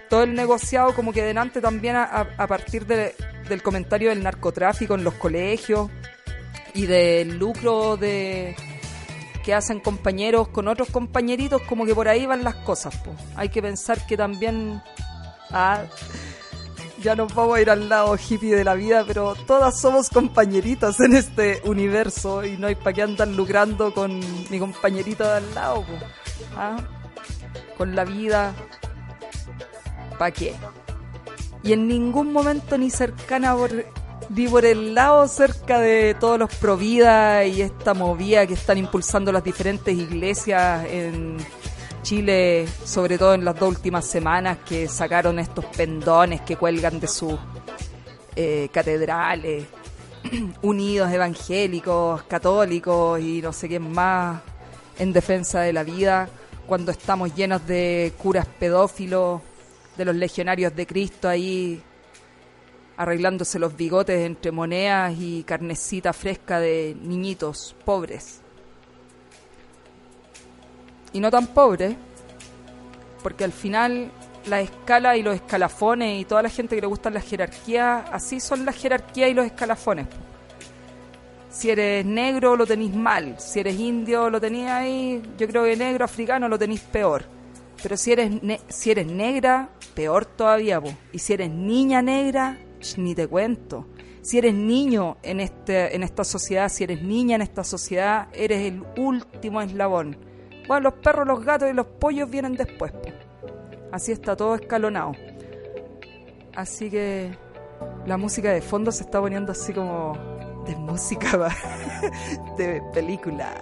todo 0.08 0.22
el 0.22 0.34
negociado 0.34 0.94
como 0.94 1.12
que 1.12 1.22
delante 1.22 1.60
también 1.60 1.96
a, 1.96 2.46
partir 2.48 2.86
de, 2.86 3.14
del 3.48 3.62
comentario 3.62 4.08
del 4.08 4.22
narcotráfico 4.22 4.94
en 4.94 5.04
los 5.04 5.14
colegios 5.14 5.90
y 6.74 6.86
del 6.86 7.38
lucro 7.38 7.96
de 7.96 8.56
que 9.44 9.54
hacen 9.54 9.80
compañeros 9.80 10.48
con 10.48 10.68
otros 10.68 10.90
compañeritos, 10.90 11.62
como 11.62 11.86
que 11.86 11.94
por 11.94 12.08
ahí 12.08 12.26
van 12.26 12.44
las 12.44 12.56
cosas. 12.56 12.94
pues. 13.04 13.16
Hay 13.36 13.48
que 13.48 13.62
pensar 13.62 14.06
que 14.06 14.16
también... 14.16 14.82
Ah, 15.50 15.84
ya 17.02 17.16
nos 17.16 17.34
vamos 17.34 17.56
a 17.56 17.60
ir 17.60 17.70
al 17.70 17.88
lado 17.88 18.16
hippie 18.16 18.54
de 18.54 18.64
la 18.64 18.74
vida, 18.74 19.04
pero 19.06 19.34
todas 19.46 19.80
somos 19.80 20.10
compañeritas 20.10 21.00
en 21.00 21.14
este 21.14 21.62
universo 21.64 22.44
y 22.44 22.56
no 22.56 22.66
hay 22.66 22.74
para 22.74 22.92
qué 22.92 23.02
andar 23.02 23.28
lucrando 23.28 23.92
con 23.92 24.20
mi 24.50 24.58
compañerito 24.58 25.24
de 25.24 25.30
al 25.30 25.54
lado. 25.54 25.84
¿Ah? 26.56 26.76
Con 27.76 27.96
la 27.96 28.04
vida, 28.04 28.52
¿para 30.18 30.30
qué? 30.30 30.54
Y 31.62 31.72
en 31.72 31.88
ningún 31.88 32.32
momento 32.32 32.76
ni 32.76 32.90
cercana 32.90 33.54
por, 33.54 33.70
ni 34.28 34.48
por 34.48 34.64
el 34.64 34.94
lado 34.94 35.26
cerca 35.28 35.78
de 35.78 36.14
todos 36.18 36.38
los 36.38 36.54
Provida 36.56 37.44
y 37.44 37.62
esta 37.62 37.94
movida 37.94 38.46
que 38.46 38.54
están 38.54 38.78
impulsando 38.78 39.32
las 39.32 39.44
diferentes 39.44 39.96
iglesias 39.96 40.86
en 40.86 41.38
Chile, 42.10 42.66
sobre 42.84 43.16
todo 43.18 43.34
en 43.34 43.44
las 43.44 43.54
dos 43.54 43.68
últimas 43.68 44.04
semanas, 44.04 44.58
que 44.66 44.88
sacaron 44.88 45.38
estos 45.38 45.64
pendones 45.66 46.40
que 46.40 46.56
cuelgan 46.56 46.98
de 46.98 47.06
sus 47.06 47.38
eh, 48.34 48.68
catedrales, 48.72 49.66
unidos 50.62 51.12
evangélicos, 51.12 52.24
católicos 52.24 53.20
y 53.20 53.40
no 53.40 53.52
sé 53.52 53.68
quién 53.68 53.92
más 53.92 54.40
en 54.98 55.12
defensa 55.12 55.60
de 55.60 55.72
la 55.72 55.84
vida, 55.84 56.28
cuando 56.66 56.90
estamos 56.90 57.32
llenos 57.32 57.64
de 57.64 58.12
curas 58.18 58.48
pedófilos, 58.58 59.40
de 59.96 60.04
los 60.04 60.16
legionarios 60.16 60.74
de 60.74 60.88
Cristo 60.88 61.28
ahí 61.28 61.80
arreglándose 62.96 63.60
los 63.60 63.76
bigotes 63.76 64.26
entre 64.26 64.50
monedas 64.50 65.14
y 65.16 65.44
carnecita 65.44 66.12
fresca 66.12 66.58
de 66.58 66.96
niñitos 67.00 67.76
pobres. 67.84 68.39
Y 71.12 71.20
no 71.20 71.30
tan 71.30 71.46
pobres, 71.48 71.96
porque 73.22 73.44
al 73.44 73.52
final 73.52 74.10
la 74.46 74.60
escala 74.60 75.16
y 75.16 75.22
los 75.22 75.34
escalafones 75.34 76.20
y 76.20 76.24
toda 76.24 76.42
la 76.42 76.48
gente 76.48 76.74
que 76.74 76.80
le 76.80 76.86
gustan 76.86 77.14
las 77.14 77.24
jerarquías, 77.24 78.04
así 78.12 78.40
son 78.40 78.64
las 78.64 78.76
jerarquías 78.76 79.30
y 79.30 79.34
los 79.34 79.44
escalafones. 79.46 80.06
Si 81.50 81.68
eres 81.68 82.06
negro 82.06 82.56
lo 82.56 82.64
tenéis 82.64 82.94
mal, 82.94 83.34
si 83.38 83.60
eres 83.60 83.78
indio 83.78 84.30
lo 84.30 84.40
tenéis 84.40 84.68
ahí, 84.68 85.22
yo 85.36 85.48
creo 85.48 85.64
que 85.64 85.76
negro, 85.76 86.04
africano 86.04 86.48
lo 86.48 86.58
tenéis 86.58 86.80
peor. 86.80 87.24
Pero 87.82 87.96
si 87.96 88.12
eres, 88.12 88.42
ne- 88.42 88.60
si 88.68 88.90
eres 88.92 89.06
negra, 89.06 89.68
peor 89.94 90.24
todavía, 90.26 90.80
po. 90.80 90.92
Y 91.12 91.18
si 91.18 91.32
eres 91.32 91.50
niña 91.50 92.02
negra, 92.02 92.56
ni 92.96 93.14
te 93.14 93.26
cuento. 93.26 93.86
Si 94.22 94.38
eres 94.38 94.54
niño 94.54 95.16
en, 95.22 95.40
este, 95.40 95.94
en 95.96 96.02
esta 96.02 96.24
sociedad, 96.24 96.68
si 96.68 96.84
eres 96.84 97.02
niña 97.02 97.36
en 97.36 97.42
esta 97.42 97.64
sociedad, 97.64 98.28
eres 98.32 98.66
el 98.66 98.84
último 98.96 99.60
eslabón. 99.60 100.16
Bueno, 100.70 100.90
los 100.90 101.00
perros, 101.00 101.26
los 101.26 101.44
gatos 101.44 101.68
y 101.68 101.72
los 101.72 101.84
pollos 101.84 102.30
vienen 102.30 102.54
después. 102.54 102.92
Así 103.90 104.12
está 104.12 104.36
todo 104.36 104.54
escalonado. 104.54 105.14
Así 106.54 106.88
que 106.88 107.36
la 108.06 108.16
música 108.16 108.52
de 108.52 108.60
fondo 108.60 108.92
se 108.92 109.02
está 109.02 109.20
poniendo 109.20 109.50
así 109.50 109.72
como 109.72 110.12
de 110.64 110.76
música 110.76 111.52
de 112.56 112.80
película. 112.94 113.52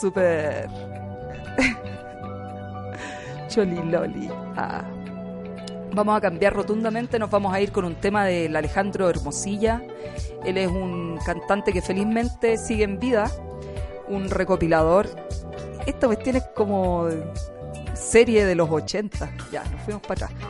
Súper 0.00 0.70
Choliloli. 3.48 4.30
Ah. 4.56 4.82
Vamos 5.92 6.16
a 6.16 6.22
cambiar 6.22 6.54
rotundamente, 6.54 7.18
nos 7.18 7.30
vamos 7.30 7.52
a 7.52 7.60
ir 7.60 7.70
con 7.70 7.84
un 7.84 7.96
tema 7.96 8.24
del 8.24 8.56
Alejandro 8.56 9.10
Hermosilla. 9.10 9.82
Él 10.42 10.56
es 10.56 10.68
un 10.68 11.18
cantante 11.26 11.70
que 11.70 11.82
felizmente 11.82 12.56
sigue 12.56 12.84
en 12.84 12.98
vida, 12.98 13.30
un 14.12 14.30
recopilador. 14.30 15.08
Esta 15.86 16.06
cuestión 16.06 16.36
es 16.36 16.44
como 16.54 17.08
serie 17.94 18.44
de 18.44 18.54
los 18.54 18.70
80. 18.70 19.32
Ya, 19.50 19.64
nos 19.64 19.82
fuimos 19.82 20.02
para 20.02 20.26
atrás. 20.26 20.40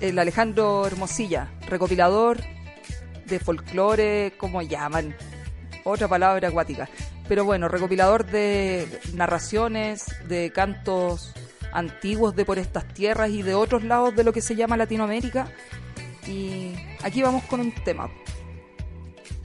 El 0.00 0.18
Alejandro 0.18 0.86
Hermosilla, 0.86 1.48
recopilador 1.68 2.38
de 3.26 3.38
folclore, 3.38 4.34
como 4.36 4.60
llaman, 4.60 5.16
otra 5.84 6.08
palabra 6.08 6.48
acuática. 6.48 6.88
Pero 7.28 7.44
bueno, 7.44 7.68
recopilador 7.68 8.26
de 8.26 8.86
narraciones, 9.14 10.06
de 10.28 10.50
cantos 10.52 11.32
antiguos 11.72 12.36
de 12.36 12.44
por 12.44 12.58
estas 12.58 12.86
tierras 12.92 13.30
y 13.30 13.42
de 13.42 13.54
otros 13.54 13.82
lados 13.84 14.14
de 14.14 14.24
lo 14.24 14.32
que 14.32 14.42
se 14.42 14.56
llama 14.56 14.76
Latinoamérica. 14.76 15.48
Y 16.26 16.74
aquí 17.02 17.22
vamos 17.22 17.44
con 17.44 17.60
un 17.60 17.72
tema. 17.72 18.10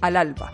Al 0.02 0.18
alba. 0.18 0.52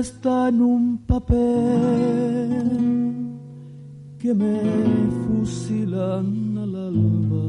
Está 0.00 0.48
en 0.48 0.62
un 0.62 0.98
papel 1.06 1.36
que 4.18 4.34
me 4.34 4.60
fusilan 5.26 6.58
al 6.58 6.74
alba. 6.74 7.48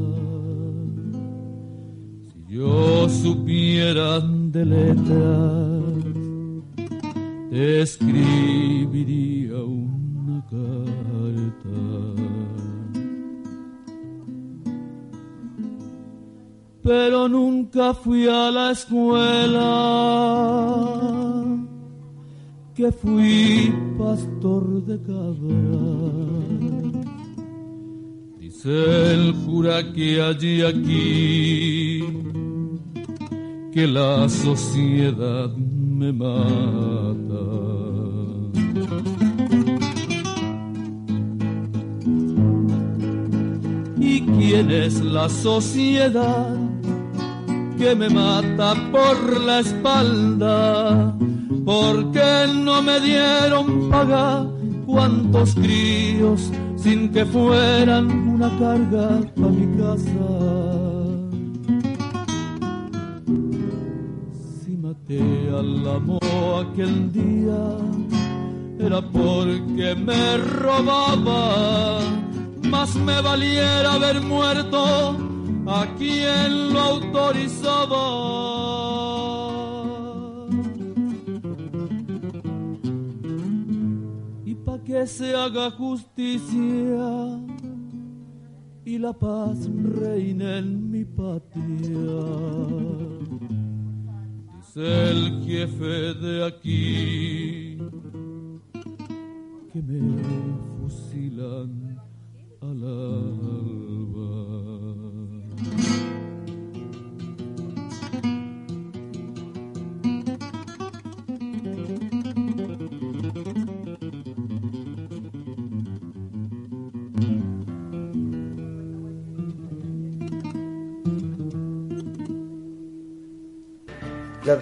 Si 2.30 2.54
yo 2.54 3.08
supiera 3.08 4.20
de 4.20 4.64
letras, 4.66 5.94
te 7.50 7.82
escribiría 7.82 9.56
una 9.56 10.44
carta. 10.50 12.12
pero 16.82 17.28
nunca 17.28 17.94
fui 17.94 18.26
a 18.26 18.50
la 18.50 18.72
escuela, 18.72 19.21
que 22.82 22.90
fui 22.90 23.72
pastor 23.96 24.64
de 24.88 24.96
cabras. 25.06 26.42
Dice 28.40 29.14
el 29.14 29.34
cura 29.46 29.92
que 29.92 30.20
allí 30.20 30.62
aquí, 30.62 32.04
que 33.72 33.86
la 33.86 34.28
sociedad 34.28 35.50
me 35.56 36.12
mata. 36.12 37.44
¿Y 44.00 44.22
quién 44.22 44.70
es 44.72 45.00
la 45.00 45.28
sociedad 45.28 46.56
que 47.78 47.94
me 47.94 48.08
mata 48.08 48.74
por 48.90 49.40
la 49.40 49.60
espalda? 49.60 51.16
Porque 51.64 52.46
no 52.54 52.82
me 52.82 53.00
dieron 53.00 53.88
paga 53.90 54.46
cuantos 54.86 55.54
críos 55.54 56.50
sin 56.76 57.12
que 57.12 57.24
fueran 57.24 58.10
una 58.28 58.48
carga 58.58 59.20
para 59.36 59.48
mi 59.48 59.66
casa. 59.78 60.28
Si 64.64 64.76
maté 64.76 65.22
al 65.56 65.88
amor 65.88 66.66
aquel 66.66 67.12
día 67.12 67.62
era 68.78 69.00
porque 69.00 69.94
me 69.94 70.36
robaba 70.38 72.00
más 72.72 72.96
me 72.96 73.20
valiera 73.20 73.92
haber 73.92 74.20
muerto 74.22 75.16
a 75.66 75.86
quien 75.98 76.72
lo 76.72 76.80
autorizaba. 76.80 78.51
Que 84.92 85.06
se 85.06 85.34
haga 85.34 85.70
justicia 85.70 87.40
y 88.84 88.98
la 88.98 89.14
paz 89.14 89.70
reine 89.74 90.58
en 90.58 90.90
mi 90.90 91.02
patria. 91.02 92.20
Dice 94.54 95.10
el 95.10 95.42
jefe 95.46 96.12
de 96.26 96.46
aquí 96.46 97.78
que 99.72 99.80
me 99.80 100.22
fusilan 100.76 101.98
al 102.60 102.84
alba. 102.84 103.61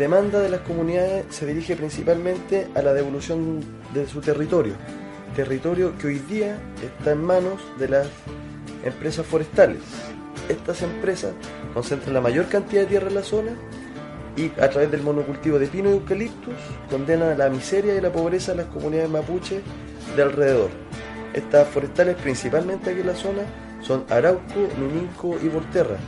Demanda 0.01 0.41
de 0.41 0.49
las 0.49 0.61
comunidades 0.61 1.27
se 1.29 1.45
dirige 1.45 1.77
principalmente 1.77 2.69
a 2.75 2.81
la 2.81 2.95
devolución 2.95 3.61
de 3.93 4.09
su 4.09 4.23
territorio, 4.23 4.73
territorio 5.37 5.97
que 5.99 6.07
hoy 6.07 6.19
día 6.21 6.59
está 6.83 7.13
en 7.13 7.23
manos 7.23 7.61
de 7.79 7.91
las 7.91 8.09
empresas 8.83 9.27
forestales. 9.27 9.83
Estas 10.49 10.81
empresas 10.81 11.35
concentran 11.75 12.15
la 12.15 12.23
mayor 12.23 12.47
cantidad 12.49 12.81
de 12.81 12.87
tierra 12.87 13.09
en 13.09 13.15
la 13.15 13.23
zona 13.23 13.53
y 14.39 14.47
a 14.59 14.71
través 14.71 14.91
del 14.91 15.03
monocultivo 15.03 15.59
de 15.59 15.67
pino 15.67 15.91
y 15.91 15.93
eucaliptus 15.93 16.55
condenan 16.89 17.33
a 17.33 17.35
la 17.35 17.51
miseria 17.51 17.95
y 17.95 18.01
la 18.01 18.11
pobreza 18.11 18.53
a 18.53 18.55
las 18.55 18.67
comunidades 18.67 19.11
mapuches 19.11 19.61
de 20.17 20.23
alrededor. 20.23 20.71
Estas 21.35 21.69
forestales, 21.69 22.17
principalmente 22.17 22.89
aquí 22.89 23.01
en 23.01 23.07
la 23.07 23.15
zona, 23.15 23.43
son 23.83 24.07
Arauco, 24.09 24.67
Mininco 24.79 25.37
y 25.43 25.49
Volterra, 25.49 25.99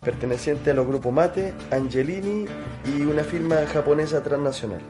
pertenecientes 0.00 0.72
a 0.72 0.76
los 0.76 0.86
grupos 0.86 1.12
Mate, 1.12 1.52
Angelini 1.70 2.46
y 2.86 3.02
una 3.02 3.22
firma 3.22 3.56
japonesa 3.66 4.22
transnacional. 4.22 4.80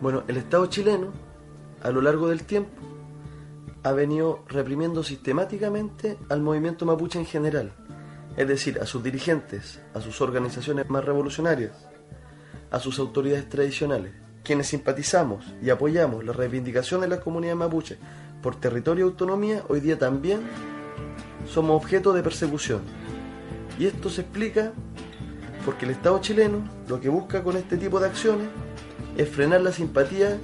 Bueno, 0.00 0.24
el 0.28 0.38
Estado 0.38 0.66
chileno, 0.66 1.12
a 1.82 1.90
lo 1.90 2.00
largo 2.00 2.28
del 2.28 2.44
tiempo, 2.44 2.70
ha 3.82 3.92
venido 3.92 4.42
reprimiendo 4.48 5.02
sistemáticamente 5.02 6.16
al 6.30 6.40
movimiento 6.40 6.86
mapuche 6.86 7.18
en 7.18 7.26
general, 7.26 7.72
es 8.36 8.48
decir, 8.48 8.78
a 8.80 8.86
sus 8.86 9.02
dirigentes, 9.02 9.82
a 9.92 10.00
sus 10.00 10.22
organizaciones 10.22 10.88
más 10.88 11.04
revolucionarias, 11.04 11.86
a 12.70 12.80
sus 12.80 12.98
autoridades 12.98 13.48
tradicionales, 13.50 14.14
quienes 14.42 14.68
simpatizamos 14.68 15.54
y 15.62 15.68
apoyamos 15.68 16.24
la 16.24 16.32
reivindicación 16.32 17.02
de 17.02 17.08
la 17.08 17.20
comunidad 17.20 17.56
mapuche 17.56 17.98
por 18.42 18.56
territorio 18.56 19.04
y 19.04 19.10
autonomía, 19.10 19.64
hoy 19.68 19.80
día 19.80 19.98
también 19.98 20.40
somos 21.46 21.76
objeto 21.76 22.14
de 22.14 22.22
persecución. 22.22 22.80
Y 23.78 23.86
esto 23.86 24.08
se 24.10 24.22
explica 24.22 24.72
porque 25.64 25.84
el 25.84 25.92
Estado 25.92 26.20
chileno 26.20 26.68
lo 26.88 27.00
que 27.00 27.08
busca 27.08 27.42
con 27.42 27.56
este 27.56 27.76
tipo 27.76 27.98
de 27.98 28.06
acciones 28.06 28.48
es 29.16 29.28
frenar 29.28 29.62
la 29.62 29.72
simpatía 29.72 30.38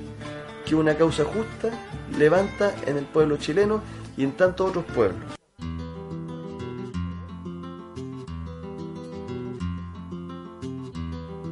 que 0.64 0.75
una 0.75 0.97
causa 0.97 1.25
justa 1.25 1.71
levanta 2.19 2.75
en 2.87 2.97
el 2.97 3.05
pueblo 3.05 3.37
chileno 3.37 3.83
y 4.16 4.25
en 4.25 4.33
tantos 4.33 4.71
otros 4.71 4.85
pueblos. 4.87 5.40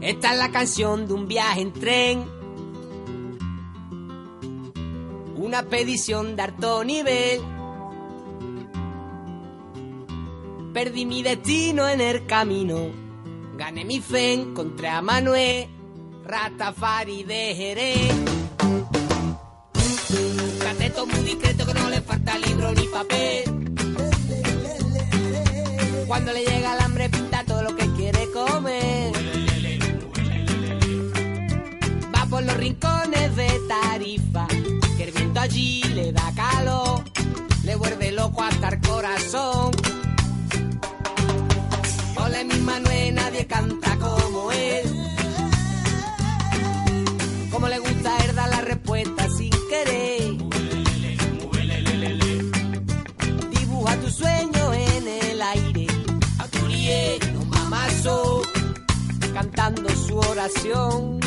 Esta 0.01 0.33
es 0.33 0.39
la 0.39 0.51
canción 0.51 1.07
de 1.07 1.13
un 1.13 1.29
viaje 1.29 1.61
en 1.61 1.73
tren. 1.73 2.25
Una 5.37 5.61
expedición 5.61 6.35
de 6.35 6.43
alto 6.43 6.83
nivel. 6.83 7.58
Perdí 10.73 11.07
mi 11.07 11.23
destino 11.23 11.89
en 11.89 12.01
el 12.01 12.27
camino. 12.27 12.77
Gané 13.57 13.85
mi 13.85 14.01
fe, 14.01 14.35
encontré 14.35 14.89
a 14.89 15.01
Manuel, 15.03 15.67
Ratafari 16.25 17.25
de 17.25 17.55
Jerez. 17.57 18.15
Cateto 20.61 21.07
muy 21.07 21.21
discreto 21.21 21.67
que 21.67 21.75
no 21.75 21.89
le 21.89 22.01
falta 22.03 22.39
libro 22.39 22.73
ni 22.73 22.87
papel. 22.87 23.45
Cuando 26.07 26.33
le 26.33 26.45
llega 26.45 26.75
el 26.75 26.81
hambre 26.81 27.09
pinta 27.09 27.45
todo 27.45 27.63
lo 27.63 27.75
que 27.75 27.87
quiere 27.95 28.31
comer. 28.31 29.13
Va 32.15 32.27
por 32.27 32.43
los 32.43 32.57
rincones 32.57 33.37
de 33.37 33.61
Tarifa, 33.69 34.47
que 34.97 35.05
el 35.05 35.13
viento 35.13 35.41
allí 35.41 35.83
le 35.95 36.13
da 36.13 36.33
calor, 36.37 37.03
le 37.65 37.75
vuelve 37.75 38.13
loco 38.13 38.43
hasta 38.43 38.69
el 38.69 38.81
corazón. 38.81 39.71
Ole 42.39 42.45
mi 42.45 42.61
Manuel, 42.61 43.15
nadie 43.15 43.47
canta 43.49 43.97
como 43.97 44.53
él. 44.53 44.87
Como 47.51 47.69
le 47.69 47.79
gusta 47.81 48.17
él 48.19 48.35
dar 48.37 48.49
la 48.49 48.61
respuesta 48.61 49.29
sin 49.29 49.51
querer. 49.69 50.37
Dibuja 53.51 53.97
tu 53.97 54.11
sueño 54.11 54.73
en 54.73 55.09
el 55.09 55.43
aire. 55.43 55.87
A 56.39 56.47
tu 56.47 56.59
no 57.33 57.45
mamazo, 57.47 58.43
cantando 59.35 59.89
su 59.91 60.17
oración. 60.17 61.18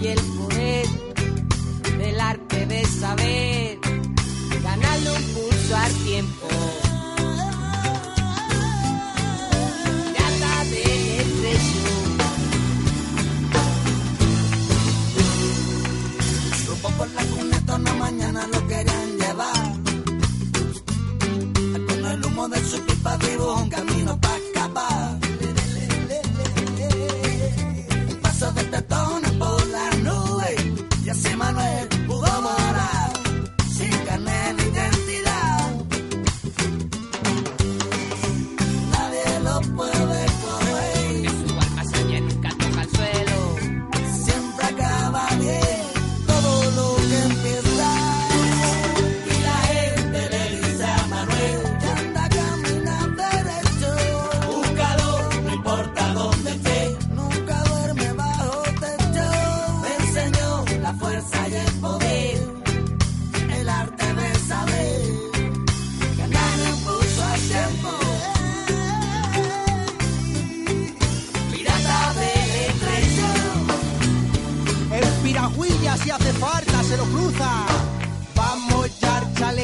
Y 0.00 0.06
el 0.06 0.20
poder 0.20 0.86
del 1.98 2.20
arte 2.20 2.66
de 2.66 2.84
saber, 2.84 3.78
ganarle 4.62 5.10
un 5.10 5.22
pulso 5.34 5.76
al 5.76 5.92
tiempo. 6.04 6.37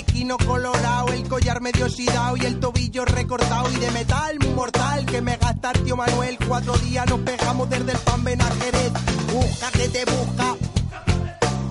Chalequino 0.05 0.37
colorado, 0.39 1.09
el 1.09 1.29
collar 1.29 1.61
medio 1.61 1.87
oxidado 1.87 2.37
y 2.37 2.41
el 2.41 2.61
tobillo 2.61 3.05
recortado 3.05 3.71
y 3.73 3.77
de 3.77 3.91
metal 3.91 4.39
muy 4.41 4.51
mortal 4.51 5.07
que 5.07 5.21
me 5.21 5.37
gasta 5.37 5.73
tío 5.73 5.97
Manuel. 5.97 6.39
Cuatro 6.47 6.77
días 6.79 7.07
nos 7.09 7.21
pegamos 7.21 7.71
desde 7.71 7.93
el 7.93 7.99
pan 7.99 8.25
Jerez. 8.25 8.93
Busca 9.33 9.71
que 9.73 9.89
te 9.89 10.05
busca. 10.05 10.57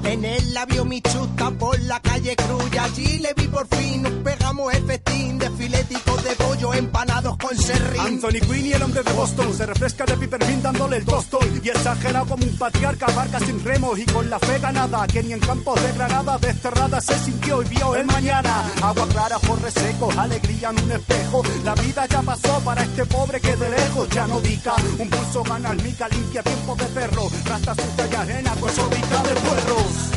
En 0.06 0.26
el 0.26 0.54
labio 0.54 0.86
mi 0.86 1.02
chusta 1.02 1.52
por 1.52 1.80
la 1.82 2.00
calle 2.00 2.36
Cruz 2.36 2.64
y 2.74 2.78
allí 2.78 3.20
le 3.20 3.34
vi 3.36 3.48
por 3.48 3.68
fin. 3.68 4.04
Nos 4.04 4.14
pegamos 4.24 4.74
el 4.74 4.86
festín 4.86 5.40
filéticos 5.64 6.24
de 6.24 6.36
pollo 6.36 6.74
empanados 6.74 7.38
con 7.38 7.58
serrín. 7.58 8.02
Anthony 8.02 8.42
Quinn 8.46 8.66
y 8.66 8.74
el 8.74 8.82
hombre 8.84 9.02
de 9.02 9.14
Boston 9.14 9.54
se 9.54 9.66
refresca 9.66 10.06
de 10.06 10.18
Pipervin 10.18 10.62
dándole 10.62 10.98
el 10.98 11.06
tostón 11.06 11.62
y 11.64 11.70
exagerado 11.70 12.26
como 12.26 12.44
un 12.44 12.58
patriarca 12.58 13.06
barca 13.08 13.40
sin 13.40 13.64
remos 13.64 13.98
y 13.98 14.06
con 14.06 14.30
la 14.30 14.40
fe 14.40 14.60
ganada 14.60 15.08
que 15.08 15.24
ni 15.24 15.32
en 15.32 15.40
campos 15.40 15.82
de 15.82 15.94
granada 15.94 16.38
desterrada 16.38 17.00
se 17.00 17.18
sintió 17.18 17.62
y 17.62 17.66
vio 17.70 17.96
el 17.96 18.06
mañana. 18.06 18.64
Agua 18.82 19.08
clara 19.08 19.40
por 19.40 19.62
resecos 19.62 20.18
alegría 20.18 20.70
en 20.72 20.84
un 20.84 20.92
espejo. 20.92 21.44
La 21.64 21.76
vida 21.76 22.06
ya 22.08 22.22
pasó 22.22 22.60
para 22.60 22.84
este 22.84 23.06
pobre 23.06 23.40
que 23.40 23.56
de 23.56 23.70
lejos 23.70 24.10
ya 24.10 24.28
no 24.28 24.42
dica 24.42 24.74
un 25.00 25.10
pulso 25.10 25.44
gana 25.44 25.70
almica 25.70 26.10
limpia 26.10 26.44
tiempo 26.44 26.76
de 26.76 26.86
perro. 26.86 27.30
Rasta 27.46 27.74
sucia 27.76 28.08
y 28.12 28.16
arena 28.16 28.54
de 28.54 28.60
puerros 28.60 30.14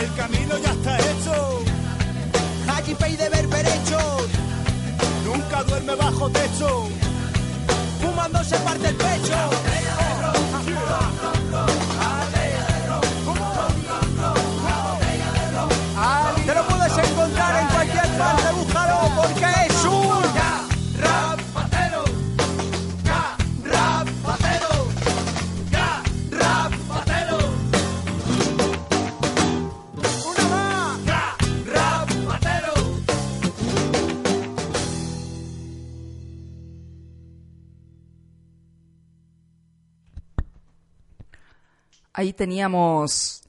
el 0.00 0.14
camino 0.14 0.58
ya 0.58 0.72
está 0.72 0.98
hecho. 0.98 1.62
Haji 2.68 2.94
Pay 2.94 3.16
de 3.16 3.28
berberechos, 3.28 4.28
nunca 5.32 5.62
duerme 5.64 5.94
bajo 5.94 6.30
techo 6.30 6.88
fumando 8.00 8.44
se 8.44 8.56
parte 8.58 8.88
el 8.88 8.96
pecho. 8.96 9.34
Te 16.44 16.54
lo 16.54 16.64
puedes 16.64 16.98
encontrar 16.98 17.62
en 17.62 17.66
cualquier 17.68 18.08
parte, 18.18 18.52
búscalo 18.52 18.98
porque 19.16 19.46
es 19.66 19.71
Ahí 42.14 42.34
teníamos 42.34 43.42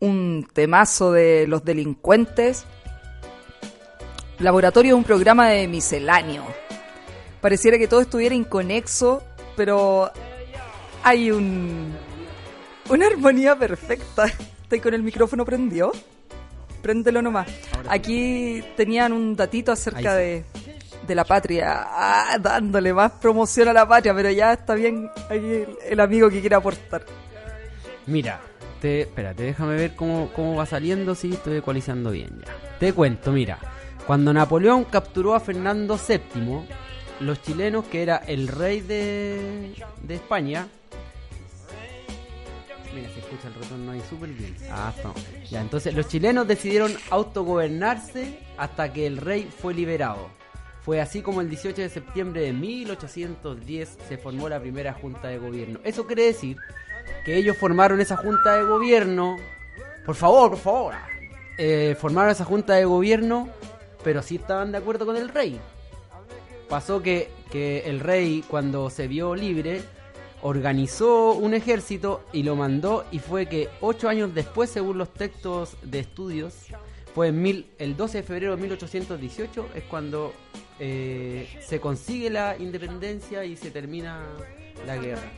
un 0.00 0.46
temazo 0.52 1.12
de 1.12 1.46
los 1.46 1.64
delincuentes. 1.64 2.64
Laboratorio 4.38 4.92
de 4.92 4.98
un 4.98 5.04
programa 5.04 5.48
de 5.48 5.66
misceláneo. 5.66 6.44
Pareciera 7.40 7.78
que 7.78 7.88
todo 7.88 8.02
estuviera 8.02 8.34
inconexo, 8.34 9.22
pero 9.56 10.10
hay 11.02 11.30
un 11.30 11.94
Una 12.90 13.06
armonía 13.06 13.58
perfecta. 13.58 14.26
¿Estoy 14.62 14.80
con 14.80 14.92
el 14.92 15.02
micrófono 15.02 15.44
prendido? 15.44 15.92
Préndelo 16.82 17.22
nomás. 17.22 17.48
Aquí 17.88 18.62
tenían 18.76 19.12
un 19.12 19.34
datito 19.34 19.72
acerca 19.72 20.14
de, 20.16 20.44
de 21.06 21.14
la 21.14 21.24
patria. 21.24 21.86
Ah, 21.86 22.36
dándole 22.38 22.92
más 22.92 23.12
promoción 23.12 23.68
a 23.68 23.72
la 23.72 23.88
patria, 23.88 24.14
pero 24.14 24.30
ya 24.30 24.52
está 24.52 24.74
bien 24.74 25.08
ahí 25.30 25.38
el, 25.38 25.78
el 25.88 26.00
amigo 26.00 26.28
que 26.28 26.40
quiere 26.40 26.56
aportar. 26.56 27.06
Mira, 28.06 28.40
te, 28.80 29.02
espérate, 29.02 29.42
déjame 29.42 29.74
ver 29.74 29.96
cómo, 29.96 30.30
cómo 30.34 30.56
va 30.56 30.66
saliendo, 30.66 31.14
si 31.14 31.32
estoy 31.32 31.58
ecualizando 31.58 32.10
bien 32.10 32.40
ya. 32.44 32.78
Te 32.78 32.92
cuento, 32.92 33.32
mira, 33.32 33.58
cuando 34.06 34.32
Napoleón 34.32 34.84
capturó 34.84 35.34
a 35.34 35.40
Fernando 35.40 35.98
VII, 35.98 36.68
los 37.20 37.42
chilenos, 37.42 37.84
que 37.86 38.02
era 38.02 38.16
el 38.18 38.48
rey 38.48 38.80
de, 38.80 39.74
de 40.02 40.14
España, 40.14 40.68
Mira, 42.94 43.10
se 43.10 43.20
escucha 43.20 43.48
el 43.48 43.54
retorno 43.54 43.92
ahí 43.92 44.02
súper 44.08 44.30
bien. 44.30 44.56
Ah, 44.70 44.90
está. 44.96 45.12
Ya, 45.50 45.60
entonces 45.60 45.92
los 45.94 46.08
chilenos 46.08 46.48
decidieron 46.48 46.96
autogobernarse 47.10 48.38
hasta 48.56 48.90
que 48.90 49.06
el 49.06 49.18
rey 49.18 49.50
fue 49.54 49.74
liberado. 49.74 50.30
Fue 50.80 51.02
así 51.02 51.20
como 51.20 51.42
el 51.42 51.50
18 51.50 51.82
de 51.82 51.88
septiembre 51.90 52.40
de 52.40 52.54
1810 52.54 53.98
se 54.08 54.16
formó 54.16 54.48
la 54.48 54.60
primera 54.60 54.94
junta 54.94 55.28
de 55.28 55.36
gobierno. 55.36 55.80
Eso 55.84 56.06
quiere 56.06 56.24
decir 56.26 56.56
que 57.24 57.36
ellos 57.36 57.56
formaron 57.56 58.00
esa 58.00 58.16
junta 58.16 58.56
de 58.56 58.64
gobierno. 58.64 59.36
Por 60.04 60.14
favor, 60.14 60.50
por 60.50 60.58
favor. 60.58 60.94
Eh, 61.58 61.96
formaron 61.98 62.30
esa 62.30 62.44
junta 62.44 62.74
de 62.74 62.84
gobierno, 62.84 63.48
pero 64.04 64.22
sí 64.22 64.36
estaban 64.36 64.72
de 64.72 64.78
acuerdo 64.78 65.06
con 65.06 65.16
el 65.16 65.28
rey. 65.28 65.58
Pasó 66.68 67.02
que, 67.02 67.30
que 67.50 67.84
el 67.86 68.00
rey, 68.00 68.44
cuando 68.48 68.90
se 68.90 69.08
vio 69.08 69.34
libre, 69.34 69.82
organizó 70.42 71.32
un 71.32 71.54
ejército 71.54 72.22
y 72.32 72.42
lo 72.42 72.56
mandó 72.56 73.04
y 73.10 73.18
fue 73.18 73.46
que 73.46 73.68
ocho 73.80 74.08
años 74.08 74.34
después, 74.34 74.70
según 74.70 74.98
los 74.98 75.12
textos 75.12 75.76
de 75.82 76.00
estudios, 76.00 76.54
fue 77.14 77.28
en 77.28 77.40
mil, 77.40 77.66
el 77.78 77.96
12 77.96 78.18
de 78.18 78.22
febrero 78.22 78.56
de 78.56 78.62
1818 78.62 79.68
es 79.74 79.84
cuando 79.84 80.34
eh, 80.78 81.48
se 81.66 81.80
consigue 81.80 82.28
la 82.28 82.56
independencia 82.58 83.44
y 83.44 83.56
se 83.56 83.70
termina 83.70 84.22
la 84.86 84.96
guerra. 84.98 85.32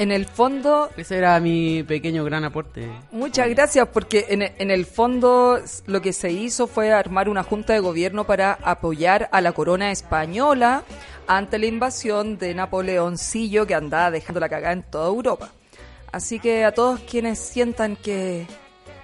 En 0.00 0.10
el 0.12 0.24
fondo, 0.24 0.88
Ese 0.96 1.18
era 1.18 1.38
mi 1.40 1.82
pequeño 1.82 2.24
gran 2.24 2.42
aporte. 2.42 2.88
Muchas 3.12 3.50
gracias, 3.50 3.86
porque 3.88 4.24
en, 4.30 4.40
en 4.40 4.70
el 4.70 4.86
fondo 4.86 5.60
lo 5.86 6.00
que 6.00 6.14
se 6.14 6.32
hizo 6.32 6.66
fue 6.66 6.90
armar 6.90 7.28
una 7.28 7.42
junta 7.42 7.74
de 7.74 7.80
gobierno 7.80 8.24
para 8.24 8.54
apoyar 8.62 9.28
a 9.30 9.42
la 9.42 9.52
corona 9.52 9.90
española 9.90 10.84
ante 11.26 11.58
la 11.58 11.66
invasión 11.66 12.38
de 12.38 12.54
Napoleoncillo 12.54 13.66
que 13.66 13.74
andaba 13.74 14.10
dejando 14.10 14.40
la 14.40 14.48
cagada 14.48 14.72
en 14.72 14.84
toda 14.84 15.08
Europa. 15.08 15.50
Así 16.12 16.40
que 16.40 16.64
a 16.64 16.72
todos 16.72 17.00
quienes 17.00 17.38
sientan 17.38 17.94
que 17.94 18.46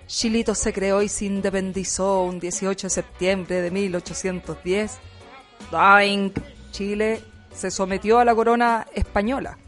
Chilito 0.07 0.55
se 0.55 0.73
creó 0.73 1.03
y 1.03 1.11
se 1.11 1.27
independizó 1.27 2.23
un 2.23 2.41
18 2.41 2.87
de 2.87 2.91
septiembre 2.91 3.61
de 3.61 3.71
1810, 3.71 4.99
Doink, 5.71 6.39
Chile 6.71 7.21
se 7.55 7.71
sometió 7.71 8.19
a 8.19 8.25
la 8.25 8.35
corona 8.35 8.87
española. 8.95 9.59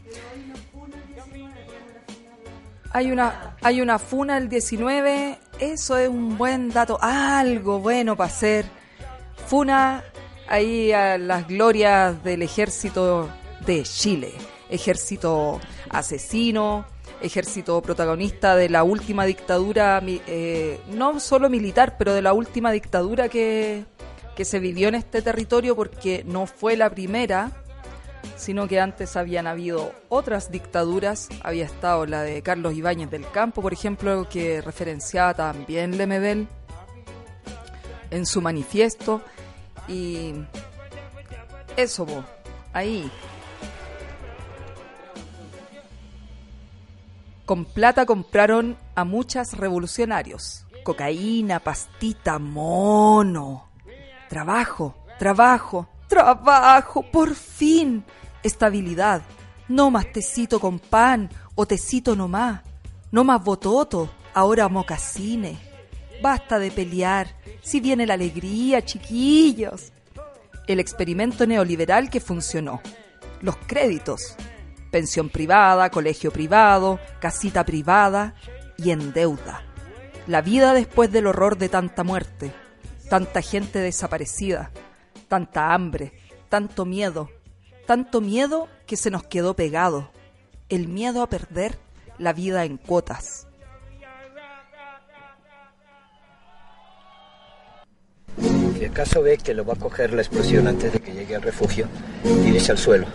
Hay 2.91 3.11
una, 3.11 3.55
hay 3.61 3.81
una 3.81 3.99
funa 3.99 4.37
el 4.37 4.49
19, 4.49 5.37
eso 5.59 5.97
es 5.97 6.09
un 6.09 6.37
buen 6.37 6.69
dato, 6.69 6.97
algo 7.01 7.79
bueno 7.79 8.15
para 8.15 8.29
hacer. 8.29 8.65
Funa 9.45 10.03
ahí 10.47 10.91
a 10.91 11.19
las 11.19 11.47
glorias 11.47 12.23
del 12.23 12.41
ejército 12.41 13.29
de 13.65 13.83
Chile, 13.83 14.33
ejército 14.71 15.59
asesino, 15.89 16.85
ejército 17.21 17.79
protagonista 17.83 18.55
de 18.55 18.69
la 18.69 18.83
última 18.83 19.25
dictadura, 19.25 20.01
eh, 20.05 20.79
no 20.89 21.19
solo 21.19 21.47
militar, 21.47 21.95
pero 21.97 22.13
de 22.13 22.23
la 22.23 22.33
última 22.33 22.71
dictadura 22.71 23.29
que, 23.29 23.85
que 24.35 24.45
se 24.45 24.59
vivió 24.59 24.87
en 24.87 24.95
este 24.95 25.21
territorio 25.21 25.75
porque 25.75 26.23
no 26.25 26.47
fue 26.47 26.75
la 26.75 26.89
primera, 26.89 27.51
sino 28.35 28.67
que 28.67 28.79
antes 28.79 29.15
habían 29.15 29.47
habido 29.47 29.93
otras 30.07 30.51
dictaduras. 30.51 31.29
Había 31.43 31.65
estado 31.65 32.05
la 32.05 32.21
de 32.21 32.41
Carlos 32.41 32.73
Ibáñez 32.73 33.09
del 33.11 33.29
Campo, 33.29 33.61
por 33.61 33.73
ejemplo, 33.73 34.27
que 34.29 34.61
referenciaba 34.61 35.33
también 35.33 35.97
Lemebel 35.97 36.47
en 38.11 38.25
su 38.25 38.41
manifiesto. 38.41 39.21
Y 39.87 40.33
eso, 41.75 42.05
ahí. 42.73 43.09
Con 47.45 47.65
plata 47.65 48.05
compraron 48.05 48.77
a 48.95 49.03
muchas 49.03 49.57
revolucionarios. 49.57 50.65
Cocaína, 50.83 51.59
pastita, 51.59 52.37
mono. 52.37 53.69
Trabajo, 54.29 54.95
trabajo, 55.17 55.87
trabajo, 56.09 57.03
por 57.03 57.33
fin. 57.33 58.03
Estabilidad. 58.43 59.21
No 59.69 59.89
más 59.91 60.11
tecito 60.11 60.59
con 60.59 60.79
pan 60.79 61.29
o 61.55 61.65
tecito 61.65 62.15
nomás. 62.17 62.61
No 63.11 63.23
más 63.23 63.41
bototo, 63.41 64.09
ahora 64.33 64.67
mocasines. 64.67 65.57
Basta 66.21 66.59
de 66.59 66.71
pelear. 66.71 67.27
Si 67.61 67.79
viene 67.79 68.05
la 68.05 68.15
alegría, 68.15 68.83
chiquillos. 68.83 69.93
El 70.67 70.79
experimento 70.79 71.47
neoliberal 71.47 72.09
que 72.09 72.19
funcionó. 72.19 72.81
Los 73.41 73.55
créditos. 73.55 74.35
Pensión 74.91 75.29
privada, 75.29 75.91
colegio 75.91 76.31
privado, 76.31 76.99
casita 77.21 77.63
privada 77.63 78.33
y 78.77 78.89
en 78.89 79.13
deuda. 79.13 79.63
La 80.27 80.41
vida 80.41 80.73
después 80.73 81.11
del 81.11 81.27
horror 81.27 81.57
de 81.57 81.69
tanta 81.69 82.03
muerte, 82.03 82.51
tanta 83.09 83.41
gente 83.41 83.79
desaparecida, 83.79 84.71
tanta 85.29 85.73
hambre, 85.73 86.11
tanto 86.49 86.83
miedo, 86.85 87.29
tanto 87.87 88.19
miedo 88.19 88.67
que 88.85 88.97
se 88.97 89.09
nos 89.09 89.23
quedó 89.23 89.55
pegado. 89.55 90.11
El 90.67 90.89
miedo 90.89 91.21
a 91.21 91.29
perder 91.29 91.77
la 92.17 92.33
vida 92.33 92.65
en 92.65 92.77
cuotas. 92.77 93.47
Si 98.77 98.85
acaso 98.85 99.21
ve 99.21 99.37
que 99.37 99.53
lo 99.53 99.65
va 99.65 99.73
a 99.73 99.77
coger 99.77 100.13
la 100.13 100.21
explosión 100.21 100.67
antes 100.67 100.91
de 100.93 100.99
que 100.99 101.13
llegue 101.13 101.35
al 101.35 101.41
refugio, 101.41 101.87
tírese 102.23 102.71
al 102.71 102.77
suelo. 102.77 103.07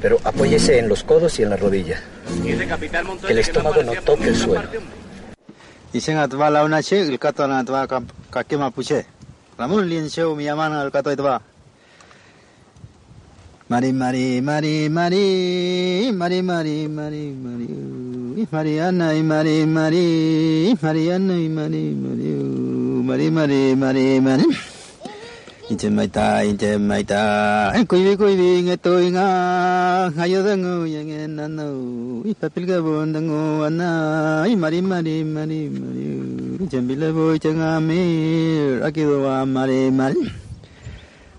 Pero 0.00 0.18
apóyese 0.24 0.78
en 0.78 0.88
los 0.88 1.02
codos 1.02 1.38
y 1.38 1.42
en 1.42 1.50
la 1.50 1.56
rodilla. 1.56 2.00
Que 2.44 3.32
el 3.32 3.38
estómago 3.38 3.82
no 3.82 3.92
toque 4.02 4.28
el 4.28 4.36
suelo. 4.36 4.68
Iseng 5.92 6.18
atwa 6.18 6.50
launa 6.50 6.82
che 6.82 6.98
il 6.98 7.18
kato 7.18 7.46
na 7.46 7.60
atwa 7.60 7.88
lien 9.58 10.08
show 10.08 10.34
mi 10.36 10.48
amana 10.48 10.80
al 10.80 10.90
kato 10.90 11.10
itwa. 11.10 11.40
Mari 13.68 13.92
mari 13.92 14.40
mari 14.40 14.88
mari 14.88 16.08
mari 16.10 16.42
mari 16.42 16.88
mari 16.88 17.32
mari 17.34 18.46
Mariana 18.50 19.14
y 19.14 19.22
mari 19.22 19.66
mari 19.66 20.74
Mariana 20.80 21.34
y 21.36 21.48
mari 21.48 21.90
mari 21.90 22.30
mari 23.02 23.30
mari 23.30 23.76
mari 23.76 24.20
mari 24.20 24.77
인제 25.70 25.90
마이다 25.90 26.42
인제 26.44 26.78
마이다. 26.78 27.74
고이비 27.86 28.16
고이비 28.16 28.60
인게 28.60 28.76
또잉아. 28.76 30.12
하여당우 30.16 30.88
영에 30.90 31.26
나노 31.26 32.22
이파필가 32.24 32.80
본당우 32.80 33.64
안나. 33.64 34.46
이 34.48 34.56
마리 34.56 34.80
마리 34.80 35.22
마리 35.24 35.68
마리. 35.68 36.68
잼빌레보 36.70 37.34
이정아미 37.34 38.80
아기도와 38.82 39.44
마리 39.44 39.90
마리. 39.90 40.14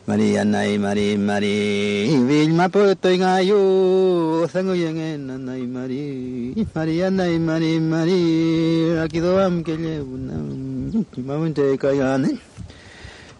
마리 0.05 0.37
안나이 0.37 0.77
마리 0.77 1.17
마리. 1.17 2.15
위마포 2.27 2.93
또잉아요. 3.01 4.45
상우 4.47 4.79
영에 4.79 5.17
나나이 5.17 5.63
마리. 5.63 6.53
마리 6.75 7.03
안나이 7.03 7.39
마리 7.39 7.79
마리. 7.79 8.95
아기도와 8.99 9.45
함께레 9.45 9.97
운나. 9.97 11.03
김마문 11.15 11.55
제가야는? 11.55 12.48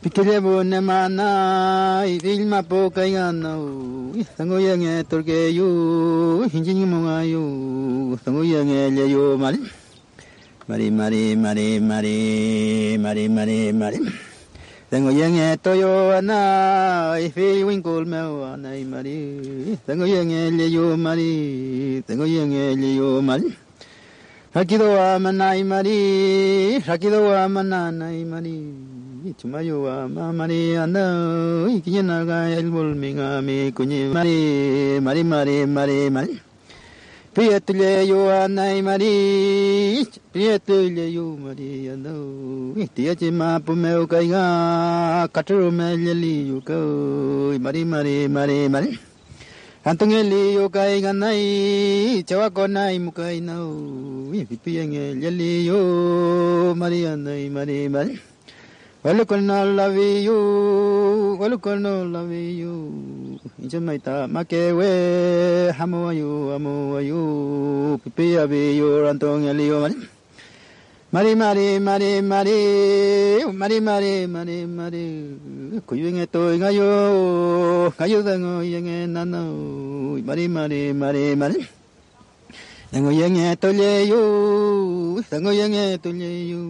Pikirebo 0.02 0.64
nemana 0.64 2.06
idilma 2.08 2.64
poca 2.64 3.06
y 3.06 3.12
gana 3.12 3.60
Tango 4.38 4.58
yang 4.60 4.82
e 4.82 5.04
torque 5.04 5.54
yo 5.54 6.48
Hinjin 6.48 6.88
monga 6.88 7.24
yo 7.28 8.16
yang 8.44 8.70
e 8.70 9.12
yo 9.12 9.38
mari 9.38 9.60
Mari 10.70 10.92
mari 10.94 11.34
mari 11.36 11.80
mari 11.82 12.98
mari 13.02 13.26
mari 13.28 13.74
mari. 13.74 13.98
Tango 14.86 15.10
yang 15.10 15.34
e 15.34 15.58
toyo 15.58 16.14
ana 16.14 17.18
Ifi 17.18 17.66
winkol 17.66 18.06
me 18.06 18.22
ana 18.22 18.78
y 18.78 18.86
mari. 18.86 19.80
Tango 19.82 20.06
yang 20.06 20.30
e 20.30 20.70
yo 20.70 20.96
mari. 20.96 22.04
Tango 22.06 22.30
yang 22.30 22.54
e 22.54 22.96
yo 22.96 23.20
mari. 23.20 23.50
Rakido 24.54 24.94
amana 25.02 25.58
y 25.58 25.64
mari. 25.64 26.80
Rakido 26.86 27.34
amana 27.34 27.90
y 28.14 28.24
mari. 28.26 28.89
Chumayuwa 29.20 30.08
mamari 30.08 30.76
anda 30.80 31.04
ikinyanaga 31.68 32.56
elbul 32.56 32.96
mingami 32.96 33.72
kunyi 33.76 34.08
mari 34.16 35.00
mari 35.04 35.24
mari 35.24 35.66
mari 35.68 36.10
mari 36.10 36.40
Priyatule 37.36 38.08
yo 38.08 38.32
anai 38.32 38.80
mari 38.82 40.08
Priyatule 40.32 41.12
yo 41.12 41.36
mari 41.36 41.92
ando 41.92 42.16
Tiyachi 42.96 43.32
mapu 43.32 43.76
meo 43.76 44.08
kaiga 44.08 45.28
Kataro 45.34 45.68
me 45.72 45.98
lili 45.98 46.48
yo 46.48 46.62
koi 46.64 47.60
mari 47.60 47.84
mari 47.84 48.28
mari 48.32 48.70
mari 48.72 49.00
Antungeli 49.84 50.56
yo 50.56 50.70
kaiga 50.70 51.12
nai 51.12 52.24
Chawako 52.24 52.68
nai 52.72 53.00
mukai 53.00 53.42
nao 53.44 53.68
Pipiyenge 54.48 55.12
lili 55.20 55.68
yo 55.68 56.74
mari 56.76 57.04
andai 57.06 57.50
mari 57.52 57.90
mari 57.90 58.16
Walu 59.04 59.24
kono 59.26 59.64
love 59.78 59.96
you, 60.28 61.38
walu 61.40 61.58
kono 61.60 62.04
love 62.04 62.36
you. 62.36 63.40
Inja 63.62 63.80
maita 63.80 64.28
makewe, 64.28 65.72
hamu 65.72 66.10
ayu, 66.10 66.50
hamu 66.52 66.98
ayu. 66.98 67.98
Pipi 68.04 68.36
abi 68.38 68.78
yo 68.78 69.02
rantong 69.04 69.48
eliyo 69.48 69.80
mari. 69.80 69.96
Mari 71.12 71.32
mari 71.36 71.80
mari 71.80 72.22
mari, 72.22 72.58
mari 73.56 73.78
mari 73.80 74.28
mari 74.28 74.58
mari. 74.68 75.06
Kuyenge 75.88 76.28
to 76.28 76.40
ngayo, 76.60 77.94
ngayo 77.98 78.20
dango 78.24 78.62
yenge 78.64 79.08
nano. 79.08 79.42
Mari 80.28 80.48
mari 80.52 80.92
mari 80.94 81.36
mari. 81.40 81.60
Dango 82.92 83.12
yenge 83.16 83.56
toleyo, 83.56 85.24
dango 85.32 85.52
yenge 85.56 85.98
toleyo. 86.04 86.62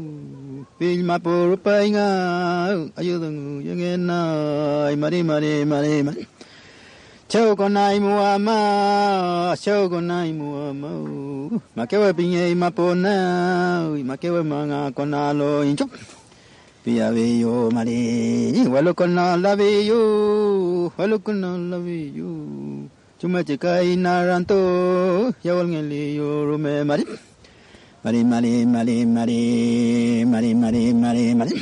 Vilma 0.79 1.19
por 1.19 1.57
painga, 1.57 2.71
ayudan 2.95 3.61
yengena, 3.61 4.89
mari 4.97 5.23
mari 5.23 5.65
mari 5.65 6.03
mari. 6.03 6.27
Chau 7.29 7.55
con 7.55 7.77
ai 7.77 7.99
muama, 7.99 9.53
Ma 9.53 9.87
con 9.87 10.09
ai 10.09 10.33
muama. 10.33 10.89
Makewe 11.75 12.13
pinye 12.13 12.55
mapona, 12.55 13.85
makewe 14.03 14.41
manga 14.43 14.91
conalo 14.91 15.63
incho. 15.63 15.85
Pia 16.83 17.11
veyo 17.11 17.69
mari, 17.71 18.65
walo 18.67 18.93
conala 18.95 19.55
veyo, 19.55 20.91
walu 20.97 21.19
conala 21.19 21.77
veyo. 21.77 22.89
Chuma 23.21 23.43
chikai 23.43 23.95
naranto, 23.95 25.33
yawal 25.43 25.67
ngeli 25.67 26.15
yo 26.15 26.45
rume 26.45 26.83
mari. 26.83 27.05
Mari 28.09 28.25
mari 28.25 28.65
mari 28.65 29.05
mari 29.05 29.39
mari 30.25 30.51
mari 30.57 30.83
mari 30.97 31.25
mari. 31.37 31.53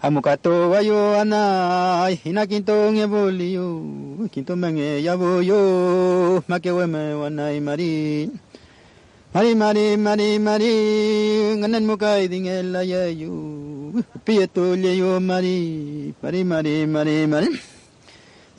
Amukato 0.00 0.72
wayo 0.72 1.20
ana 1.20 2.08
ina 2.24 2.48
kinto 2.48 2.72
ngeboli 2.88 3.52
yo 3.60 3.84
kinto 4.32 4.56
menge 4.56 5.04
yabo 5.04 5.44
yo 5.44 5.60
makewe 6.48 6.88
me 6.88 7.12
wanai 7.12 7.60
mari. 7.60 8.32
Mari 9.36 9.52
mari 9.52 10.00
mari 10.00 10.28
mari 10.40 10.72
nganan 11.60 11.84
mukai 11.84 12.24
dingela 12.32 12.80
ya 12.80 13.12
yo 13.12 13.92
pieto 14.24 14.72
le 14.80 14.96
yo 14.96 15.20
mari 15.20 16.16
mari 16.24 16.40
mari 16.40 16.74
mari 16.88 17.16
mari. 17.28 17.48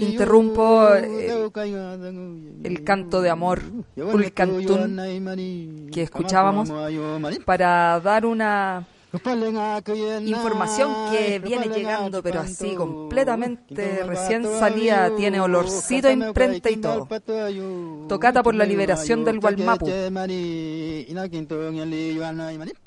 Interrumpo 0.00 0.88
el 0.94 2.82
canto 2.84 3.22
de 3.22 3.30
amor, 3.30 3.62
yo 3.94 4.10
Cantún, 4.34 5.88
que 5.92 6.02
escuchábamos, 6.02 6.72
para 7.44 8.00
dar 8.00 8.26
una 8.26 8.88
información 10.24 11.10
que 11.10 11.38
viene 11.38 11.68
llegando, 11.68 12.22
pero 12.22 12.40
así 12.40 12.74
completamente 12.74 14.02
recién 14.04 14.44
ayo, 14.46 15.14
tiene 15.16 15.40
olorcito 15.40 16.10
imprenta 16.10 16.70
y 16.70 16.76
todo. 16.76 17.08
Tocata 18.08 18.42
por 18.42 18.54
la 18.54 18.64
liberación 18.64 19.24
del 19.24 19.40
Gualmapu. 19.40 19.88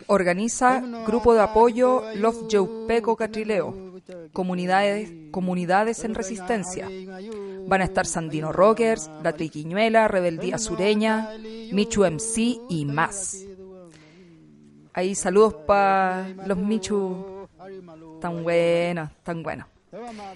Organiza 0.07 0.83
Grupo 1.05 1.33
de 1.33 1.41
Apoyo 1.41 2.03
Love 2.15 2.47
Peco 2.87 3.15
Catrileo, 3.15 3.92
comunidades, 4.31 5.11
comunidades 5.31 6.03
en 6.03 6.15
resistencia. 6.15 6.89
Van 7.67 7.81
a 7.81 7.85
estar 7.85 8.05
Sandino 8.05 8.51
Rockers, 8.51 9.09
La 9.23 9.33
Triquiñuela, 9.33 10.07
Rebeldía 10.07 10.57
Sureña, 10.57 11.31
Michu 11.71 12.03
MC 12.03 12.59
y 12.69 12.85
más. 12.85 13.45
Ahí 14.93 15.15
saludos 15.15 15.55
para 15.65 16.29
los 16.45 16.57
Michu. 16.57 17.47
Tan 18.19 18.43
buenos, 18.43 19.09
tan 19.23 19.43
buenos. 19.43 19.67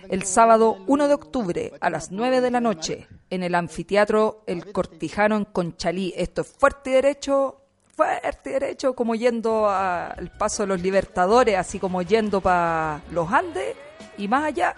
El 0.10 0.24
sábado 0.24 0.78
1 0.86 1.08
de 1.08 1.14
octubre 1.16 1.74
a 1.80 1.90
las 1.90 2.12
9 2.12 2.42
de 2.42 2.52
la 2.52 2.62
noche 2.62 3.08
en 3.30 3.44
el 3.44 3.56
anfiteatro 3.56 4.44
El 4.46 4.72
Cortijano 4.72 5.36
en 5.36 5.46
Conchalí. 5.46 6.14
Esto 6.16 6.42
es 6.42 6.48
fuerte 6.48 6.92
y 6.92 6.94
derecho, 6.94 7.62
fuerte 7.98 8.52
derecho, 8.52 8.94
como 8.94 9.16
yendo 9.16 9.68
al 9.68 10.30
paso 10.38 10.64
de 10.64 10.68
los 10.68 10.82
Libertadores, 10.82 11.58
así 11.58 11.80
como 11.80 12.04
yendo 12.04 12.42
para 12.42 13.02
los 13.12 13.32
Andes 13.34 13.76
y 14.20 14.28
más 14.28 14.46
allá. 14.46 14.76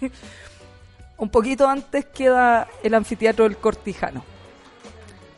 Un 1.18 1.30
poquito 1.30 1.68
antes 1.68 2.06
queda 2.06 2.66
el 2.82 2.94
anfiteatro 2.94 3.46
El 3.46 3.56
Cortijano. 3.56 4.24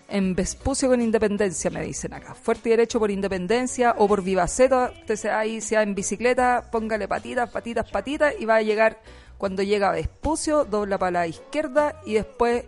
En 0.09 0.35
Vespucio 0.35 0.89
con 0.89 1.03
Independencia, 1.03 1.71
me 1.71 1.83
dicen 1.83 2.15
acá. 2.15 2.35
Fuerte 2.35 2.71
y 2.71 2.73
derecho 2.73 2.99
por 2.99 3.11
Independencia 3.11 3.95
o 3.99 4.09
por 4.09 4.23
Vivaceta. 4.23 4.91
Usted 5.01 5.17
se 5.17 5.29
va 5.29 5.41
ahí, 5.41 5.61
sea 5.61 5.83
en 5.83 5.95
bicicleta, 5.95 6.71
póngale 6.73 7.07
patitas, 7.07 7.51
patitas, 7.51 7.91
patitas 7.91 8.35
y 8.41 8.47
va 8.47 8.57
a 8.57 8.63
llegar 8.63 9.01
cuando 9.37 9.63
llega 9.63 9.91
a 9.91 9.93
Vespucio, 9.93 10.65
dobla 10.65 10.97
para 10.97 11.11
la 11.11 11.27
izquierda 11.27 12.01
y 12.07 12.15
después 12.15 12.65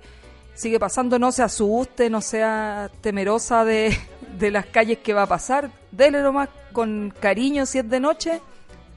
sigue 0.55 0.79
pasando. 0.79 1.19
No 1.19 1.33
se 1.33 1.43
asuste, 1.43 2.11
no 2.11 2.21
sea 2.21 2.91
temerosa 3.01 3.65
de, 3.65 3.97
de 4.39 4.51
las 4.51 4.67
calles 4.67 4.99
que 4.99 5.13
va 5.13 5.23
a 5.23 5.27
pasar. 5.27 5.71
Dele 5.91 6.23
nomás 6.23 6.49
con 6.73 7.13
cariño 7.19 7.67
si 7.67 7.79
es 7.79 7.89
de 7.89 8.01
noche, 8.01 8.41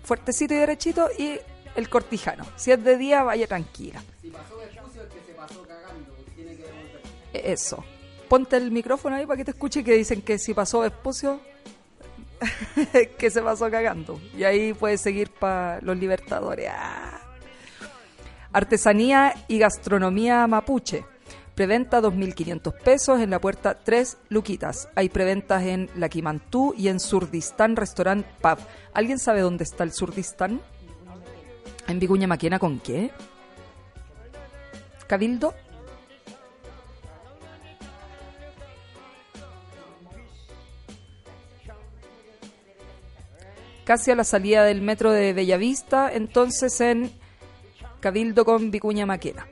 fuertecito 0.03 0.53
y 0.53 0.57
derechito 0.57 1.09
y 1.17 1.39
el 1.75 1.89
cortijano. 1.89 2.45
Si 2.55 2.71
es 2.71 2.83
de 2.83 2.97
día, 2.97 3.23
vaya 3.23 3.47
tranquila. 3.47 4.01
Eso. 7.33 7.83
Ponte 8.29 8.57
el 8.57 8.71
micrófono 8.71 9.15
ahí 9.15 9.25
para 9.25 9.37
que 9.37 9.45
te 9.45 9.51
escuche 9.51 9.83
que 9.83 9.93
dicen 9.93 10.21
que 10.21 10.37
si 10.37 10.53
pasó 10.53 10.79
Vespucio, 10.79 11.39
que 13.17 13.29
se 13.29 13.41
pasó 13.41 13.69
cagando. 13.69 14.19
Y 14.37 14.43
ahí 14.43 14.73
puedes 14.73 15.01
seguir 15.01 15.29
para 15.29 15.81
los 15.81 15.97
libertadores. 15.97 16.69
Ah. 16.71 17.21
Artesanía 18.51 19.33
y 19.47 19.57
gastronomía 19.57 20.45
mapuche. 20.47 21.05
Preventa 21.55 22.01
2.500 22.01 22.73
pesos 22.83 23.19
en 23.19 23.29
la 23.29 23.39
puerta 23.39 23.77
3 23.83 24.17
Luquitas. 24.29 24.89
Hay 24.95 25.09
preventas 25.09 25.63
en 25.63 25.89
La 25.95 26.09
Quimantú 26.09 26.73
y 26.77 26.87
en 26.87 26.99
Surdistán 26.99 27.75
Restaurant 27.75 28.25
Pub. 28.41 28.57
¿Alguien 28.93 29.19
sabe 29.19 29.41
dónde 29.41 29.63
está 29.63 29.83
el 29.83 29.91
Surdistán? 29.91 30.61
¿En 31.87 31.99
Vicuña 31.99 32.27
Maquena 32.27 32.57
con 32.57 32.79
qué? 32.79 33.11
¿Cabildo? 35.07 35.53
casi 43.83 44.11
a 44.11 44.15
la 44.15 44.23
salida 44.23 44.63
del 44.63 44.81
metro 44.81 45.11
de 45.11 45.33
Bellavista, 45.33 46.11
entonces 46.11 46.79
en 46.81 47.11
Cabildo 47.99 48.45
con 48.45 48.71
Vicuña 48.71 49.05
Maquena. 49.05 49.47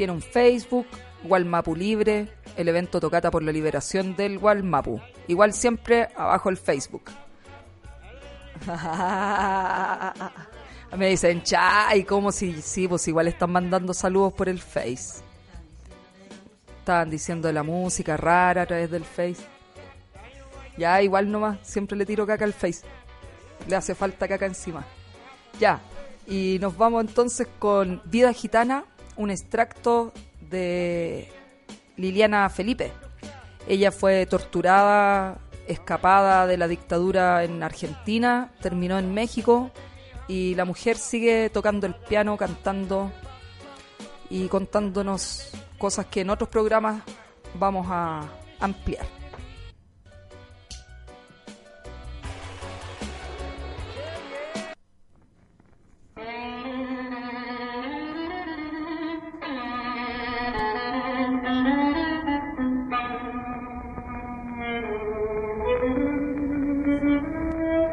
Tiene 0.00 0.14
un 0.14 0.22
Facebook, 0.22 0.86
Gualmapu 1.24 1.76
Libre, 1.76 2.26
el 2.56 2.70
evento 2.70 3.00
Tocata 3.00 3.30
por 3.30 3.42
la 3.42 3.52
Liberación 3.52 4.16
del 4.16 4.38
Gualmapu. 4.38 4.98
Igual 5.28 5.52
siempre 5.52 6.08
abajo 6.16 6.48
el 6.48 6.56
Facebook. 6.56 7.10
Me 10.96 11.10
dicen, 11.10 11.42
chay, 11.42 12.04
como 12.04 12.32
si, 12.32 12.62
sí, 12.62 12.88
pues 12.88 13.06
igual 13.08 13.28
están 13.28 13.52
mandando 13.52 13.92
saludos 13.92 14.32
por 14.32 14.48
el 14.48 14.58
Face. 14.58 15.22
Estaban 16.78 17.10
diciendo 17.10 17.52
la 17.52 17.62
música 17.62 18.16
rara 18.16 18.62
a 18.62 18.66
través 18.66 18.90
del 18.90 19.04
Face. 19.04 19.44
Ya, 20.78 21.02
igual 21.02 21.30
nomás, 21.30 21.58
siempre 21.60 21.98
le 21.98 22.06
tiro 22.06 22.26
caca 22.26 22.46
al 22.46 22.54
Face. 22.54 22.86
Le 23.68 23.76
hace 23.76 23.94
falta 23.94 24.26
caca 24.26 24.46
encima. 24.46 24.82
Ya, 25.58 25.78
y 26.26 26.56
nos 26.58 26.78
vamos 26.78 27.02
entonces 27.02 27.46
con 27.58 28.00
Vida 28.06 28.32
Gitana, 28.32 28.86
un 29.20 29.30
extracto 29.30 30.12
de 30.40 31.28
Liliana 31.96 32.48
Felipe. 32.48 32.90
Ella 33.68 33.92
fue 33.92 34.24
torturada 34.24 35.38
escapada 35.68 36.46
de 36.46 36.56
la 36.56 36.66
dictadura 36.66 37.44
en 37.44 37.62
Argentina, 37.62 38.50
terminó 38.62 38.98
en 38.98 39.12
México 39.12 39.70
y 40.26 40.54
la 40.54 40.64
mujer 40.64 40.96
sigue 40.96 41.50
tocando 41.50 41.86
el 41.86 41.94
piano, 41.94 42.38
cantando 42.38 43.12
y 44.30 44.48
contándonos 44.48 45.50
cosas 45.78 46.06
que 46.06 46.22
en 46.22 46.30
otros 46.30 46.48
programas 46.48 47.02
vamos 47.54 47.86
a 47.90 48.22
ampliar. 48.58 49.19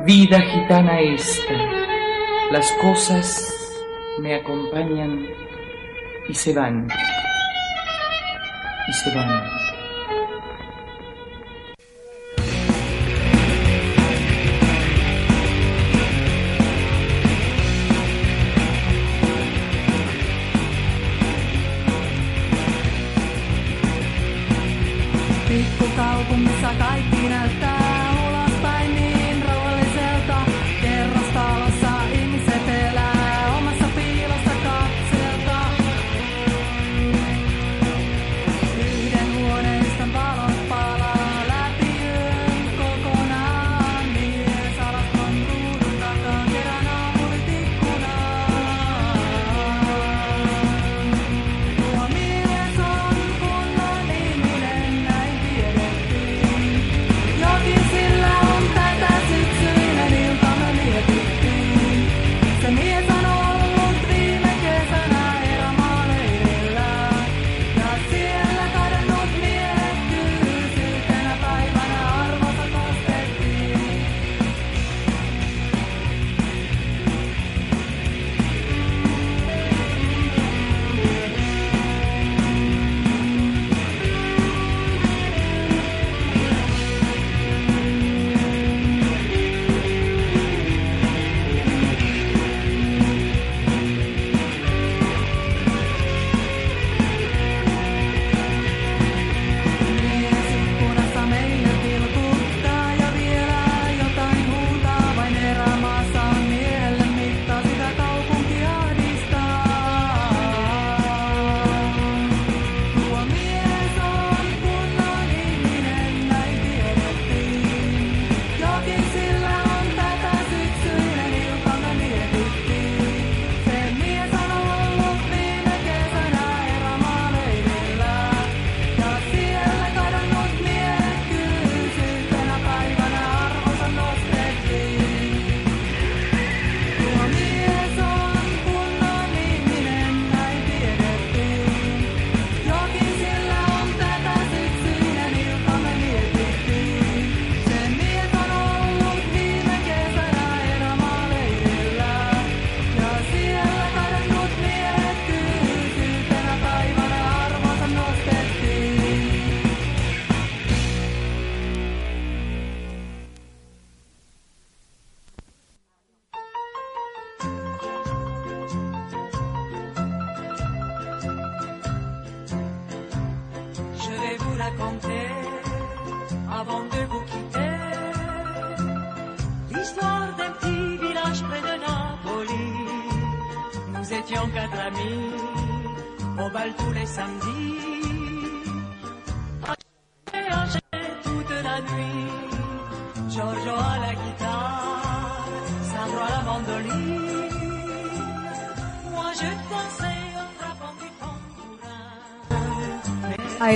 Vida 0.07 0.39
gitana 0.39 1.01
esta, 1.01 1.53
las 2.49 2.71
cosas 2.81 3.45
me 4.21 4.35
acompañan 4.35 5.27
y 6.29 6.33
se 6.33 6.53
van, 6.53 6.87
y 8.87 8.93
se 8.93 9.13
van. 9.13 9.56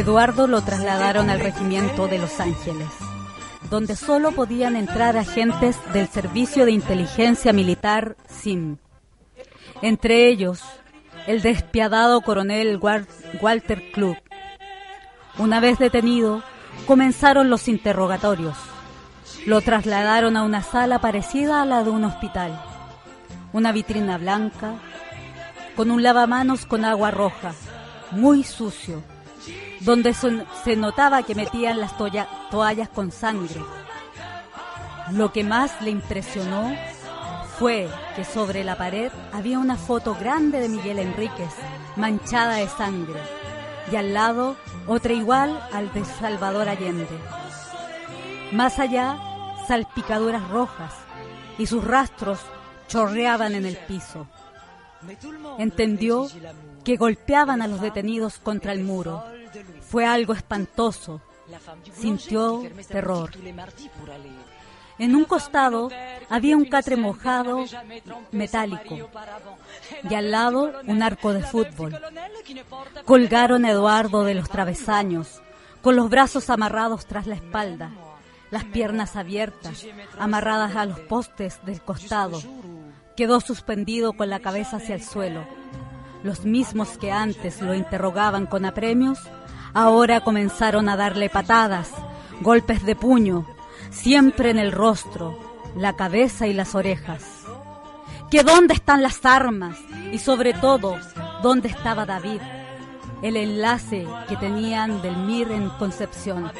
Eduardo 0.01 0.47
lo 0.47 0.61
trasladaron 0.61 1.29
al 1.29 1.39
regimiento 1.39 2.07
de 2.07 2.17
Los 2.17 2.39
Ángeles, 2.39 2.87
donde 3.69 3.95
solo 3.95 4.31
podían 4.31 4.75
entrar 4.75 5.15
agentes 5.15 5.77
del 5.93 6.07
Servicio 6.07 6.65
de 6.65 6.71
Inteligencia 6.71 7.53
Militar 7.53 8.17
SIM. 8.27 8.77
Entre 9.83 10.27
ellos, 10.27 10.59
el 11.27 11.43
despiadado 11.43 12.21
coronel 12.21 12.79
Wal- 12.79 13.05
Walter 13.41 13.91
Klug. 13.91 14.17
Una 15.37 15.59
vez 15.59 15.77
detenido, 15.77 16.41
comenzaron 16.87 17.51
los 17.51 17.67
interrogatorios. 17.67 18.57
Lo 19.45 19.61
trasladaron 19.61 20.35
a 20.35 20.41
una 20.41 20.63
sala 20.63 20.97
parecida 20.99 21.61
a 21.61 21.65
la 21.65 21.83
de 21.83 21.91
un 21.91 22.05
hospital. 22.05 22.59
Una 23.53 23.71
vitrina 23.71 24.17
blanca, 24.17 24.73
con 25.75 25.91
un 25.91 26.01
lavamanos 26.01 26.65
con 26.65 26.85
agua 26.85 27.11
roja, 27.11 27.53
muy 28.09 28.43
sucio, 28.43 29.03
donde 29.81 30.13
son- 30.13 30.45
se 30.63 30.75
notaba 30.75 31.23
que 31.23 31.35
metían 31.35 31.79
las 31.79 31.97
toalla- 31.97 32.27
toallas 32.49 32.89
con 32.89 33.11
sangre. 33.11 33.61
Lo 35.11 35.31
que 35.33 35.43
más 35.43 35.81
le 35.81 35.89
impresionó 35.91 36.73
fue 37.59 37.89
que 38.15 38.23
sobre 38.23 38.63
la 38.63 38.77
pared 38.77 39.11
había 39.33 39.59
una 39.59 39.75
foto 39.75 40.15
grande 40.15 40.59
de 40.59 40.69
Miguel 40.69 40.99
Enríquez, 40.99 41.53
manchada 41.95 42.55
de 42.55 42.67
sangre, 42.67 43.19
y 43.91 43.95
al 43.95 44.13
lado 44.13 44.55
otra 44.87 45.13
igual 45.13 45.61
al 45.73 45.91
de 45.93 46.05
Salvador 46.05 46.69
Allende. 46.69 47.07
Más 48.51 48.79
allá, 48.79 49.17
salpicaduras 49.67 50.47
rojas, 50.49 50.93
y 51.57 51.67
sus 51.67 51.83
rastros 51.83 52.39
chorreaban 52.87 53.53
en 53.55 53.65
el 53.65 53.77
piso. 53.77 54.27
Entendió 55.57 56.27
que 56.83 56.97
golpeaban 56.97 57.61
a 57.61 57.67
los 57.67 57.81
detenidos 57.81 58.37
contra 58.37 58.71
el 58.71 58.83
muro. 58.83 59.23
Fue 59.91 60.05
algo 60.05 60.31
espantoso 60.31 61.19
sintió 61.93 62.63
terror. 62.87 63.31
En 64.97 65.15
un 65.15 65.25
costado 65.25 65.89
había 66.29 66.55
un 66.55 66.63
catre 66.63 66.95
mojado 66.95 67.65
metálico 68.31 69.09
y 70.09 70.15
al 70.15 70.31
lado 70.31 70.71
un 70.87 71.03
arco 71.03 71.33
de 71.33 71.43
fútbol. 71.43 71.99
Colgaron 73.03 73.65
a 73.65 73.71
Eduardo 73.71 74.23
de 74.23 74.33
los 74.33 74.49
travesaños, 74.49 75.41
con 75.81 75.97
los 75.97 76.09
brazos 76.09 76.49
amarrados 76.49 77.05
tras 77.05 77.27
la 77.27 77.35
espalda, 77.35 77.91
las 78.49 78.63
piernas 78.63 79.17
abiertas, 79.17 79.85
amarradas 80.17 80.77
a 80.77 80.85
los 80.85 81.01
postes 81.01 81.59
del 81.65 81.81
costado. 81.81 82.41
Quedó 83.17 83.41
suspendido 83.41 84.13
con 84.13 84.29
la 84.29 84.39
cabeza 84.39 84.77
hacia 84.77 84.95
el 84.95 85.03
suelo. 85.03 85.45
Los 86.23 86.45
mismos 86.45 86.97
que 86.97 87.11
antes 87.11 87.61
lo 87.61 87.73
interrogaban 87.73 88.45
con 88.45 88.63
apremios, 88.63 89.19
ahora 89.73 90.21
comenzaron 90.21 90.89
a 90.89 90.97
darle 90.97 91.29
patadas, 91.29 91.89
golpes 92.41 92.83
de 92.85 92.95
puño, 92.95 93.45
siempre 93.89 94.49
en 94.49 94.59
el 94.59 94.71
rostro, 94.71 95.37
la 95.75 95.95
cabeza 95.95 96.47
y 96.47 96.53
las 96.53 96.75
orejas. 96.75 97.23
Que 98.29 98.43
dónde 98.43 98.73
están 98.73 99.01
las 99.01 99.25
armas 99.25 99.77
y 100.11 100.17
sobre 100.19 100.53
todo, 100.53 100.97
dónde 101.41 101.67
estaba 101.67 102.05
David, 102.05 102.41
el 103.21 103.37
enlace 103.37 104.07
que 104.27 104.37
tenían 104.37 105.01
del 105.01 105.17
Mir 105.17 105.51
en 105.51 105.69
Concepción. 105.71 106.51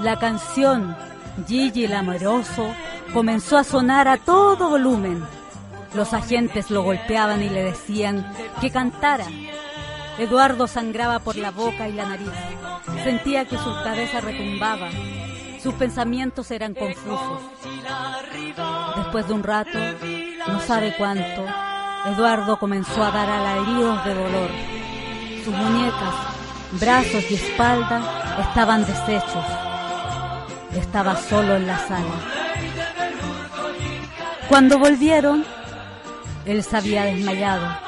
La 0.00 0.18
canción 0.18 0.96
Gigi 1.46 1.84
el 1.84 1.94
Amoroso 1.94 2.66
comenzó 3.12 3.58
a 3.58 3.64
sonar 3.64 4.08
a 4.08 4.16
todo 4.16 4.68
volumen. 4.68 5.22
Los 5.94 6.12
agentes 6.12 6.70
lo 6.70 6.82
golpeaban 6.82 7.42
y 7.42 7.48
le 7.48 7.64
decían 7.64 8.26
que 8.60 8.70
cantara. 8.70 9.26
Eduardo 10.18 10.66
sangraba 10.66 11.18
por 11.18 11.36
la 11.36 11.50
boca 11.50 11.88
y 11.88 11.92
la 11.92 12.06
nariz. 12.06 12.30
Sentía 13.04 13.44
que 13.44 13.58
su 13.58 13.74
cabeza 13.84 14.20
retumbaba. 14.20 14.88
Sus 15.62 15.74
pensamientos 15.74 16.50
eran 16.50 16.74
confusos. 16.74 17.42
Después 18.96 19.28
de 19.28 19.34
un 19.34 19.42
rato, 19.42 19.78
no 20.48 20.60
sabe 20.60 20.94
cuánto, 20.96 21.44
Eduardo 22.06 22.58
comenzó 22.58 23.02
a 23.02 23.10
dar 23.10 23.28
alaridos 23.28 24.04
de 24.04 24.14
dolor. 24.14 24.50
Sus 25.44 25.54
muñecas, 25.54 26.14
brazos 26.80 27.30
y 27.30 27.34
espalda 27.34 28.38
estaban 28.48 28.86
deshechos. 28.86 29.44
Estaba 30.72 31.16
solo 31.16 31.56
en 31.56 31.66
la 31.66 31.78
sala. 31.78 32.36
Cuando 34.48 34.78
volvieron, 34.78 35.44
él 36.44 36.62
se 36.62 36.76
había 36.76 37.04
desmayado. 37.04 37.85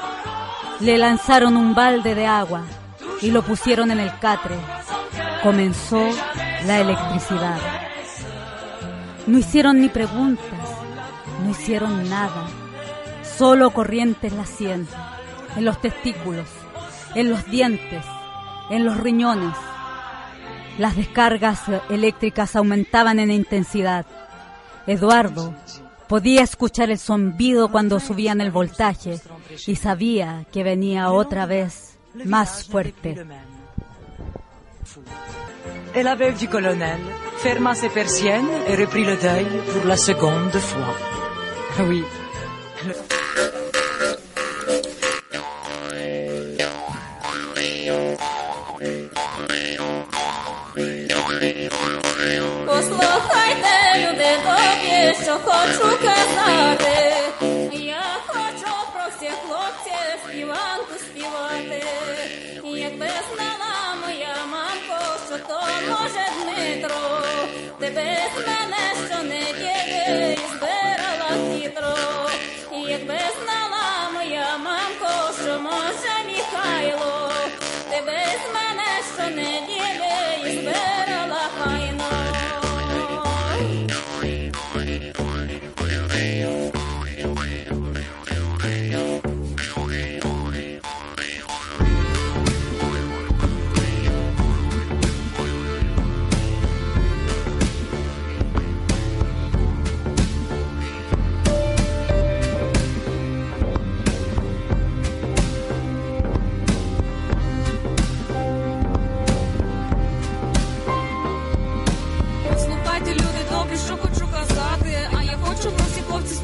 Le 0.79 0.97
lanzaron 0.97 1.57
un 1.57 1.75
balde 1.75 2.15
de 2.15 2.25
agua 2.25 2.63
y 3.21 3.31
lo 3.31 3.41
pusieron 3.41 3.91
en 3.91 3.99
el 3.99 4.17
catre. 4.19 4.55
Comenzó 5.43 6.01
la 6.65 6.79
electricidad. 6.79 7.59
No 9.27 9.37
hicieron 9.37 9.81
ni 9.81 9.89
preguntas, 9.89 10.45
no 11.43 11.49
hicieron 11.51 12.09
nada. 12.09 12.47
Solo 13.37 13.71
corriente 13.71 14.27
en 14.27 14.37
la 14.37 14.45
sien, 14.45 14.87
en 15.57 15.65
los 15.65 15.81
testículos, 15.81 16.47
en 17.13 17.29
los 17.29 17.45
dientes, 17.45 18.05
en 18.69 18.85
los 18.85 18.97
riñones. 18.97 19.55
Las 20.77 20.95
descargas 20.95 21.61
eléctricas 21.89 22.55
aumentaban 22.55 23.19
en 23.19 23.31
intensidad. 23.31 24.05
Eduardo 24.87 25.53
podía 26.09 26.41
escuchar 26.41 26.89
el 26.89 26.99
zumbido 26.99 27.71
cuando 27.71 27.99
subían 27.99 28.41
el 28.41 28.51
voltaje 28.51 29.21
y 29.67 29.75
sabía 29.75 30.45
que 30.51 30.63
venía 30.63 31.11
otra 31.11 31.45
vez 31.45 31.97
más 32.25 32.65
fuerte. 32.67 33.15
Et 35.93 36.03
la 36.03 36.15
veuve 36.15 36.37
du 36.37 36.47
colonel 36.47 36.99
ferma 37.37 37.73
ses 37.73 37.91
persiennes 37.91 38.49
et 38.67 38.75
reprit 38.75 39.05
le 39.05 39.17
deuil 39.17 39.47
pour 39.73 39.85
la 39.85 39.97
seconde 39.97 40.59
fois. 40.59 40.95
Oui. 41.87 42.03
Послухайте, 52.99 53.73
люди 53.97 54.29
добрі, 54.43 55.23
що 55.23 55.33
хочу 55.45 55.97
казати. 56.03 57.15
Я 57.71 58.03
хочу 58.27 58.71
про 58.93 59.03
всіх 59.15 59.33
хлопців 59.47 60.19
співанку 60.27 60.93
співати. 60.99 61.83
Якби 62.63 63.07
знала 63.33 63.95
моя 64.05 64.35
мамко, 64.51 65.17
що 65.27 65.37
то 65.47 65.59
може 65.89 66.25
Дмитро, 66.35 67.21
ти 67.79 67.85
без 67.87 68.45
мене 68.47 69.09
щонеділі 69.09 70.37
збирала 70.51 71.53
хитро. 71.53 71.95
Якби 72.89 73.19
знала 73.43 74.09
моя 74.13 74.57
мамко, 74.57 75.33
що 75.43 75.59
може 75.59 76.13
Михайло, 76.27 77.31
ти 77.89 78.01
без 78.05 78.41
мене 78.53 78.89
що 79.15 79.23
не 79.23 79.43
щонеділі 79.43 80.08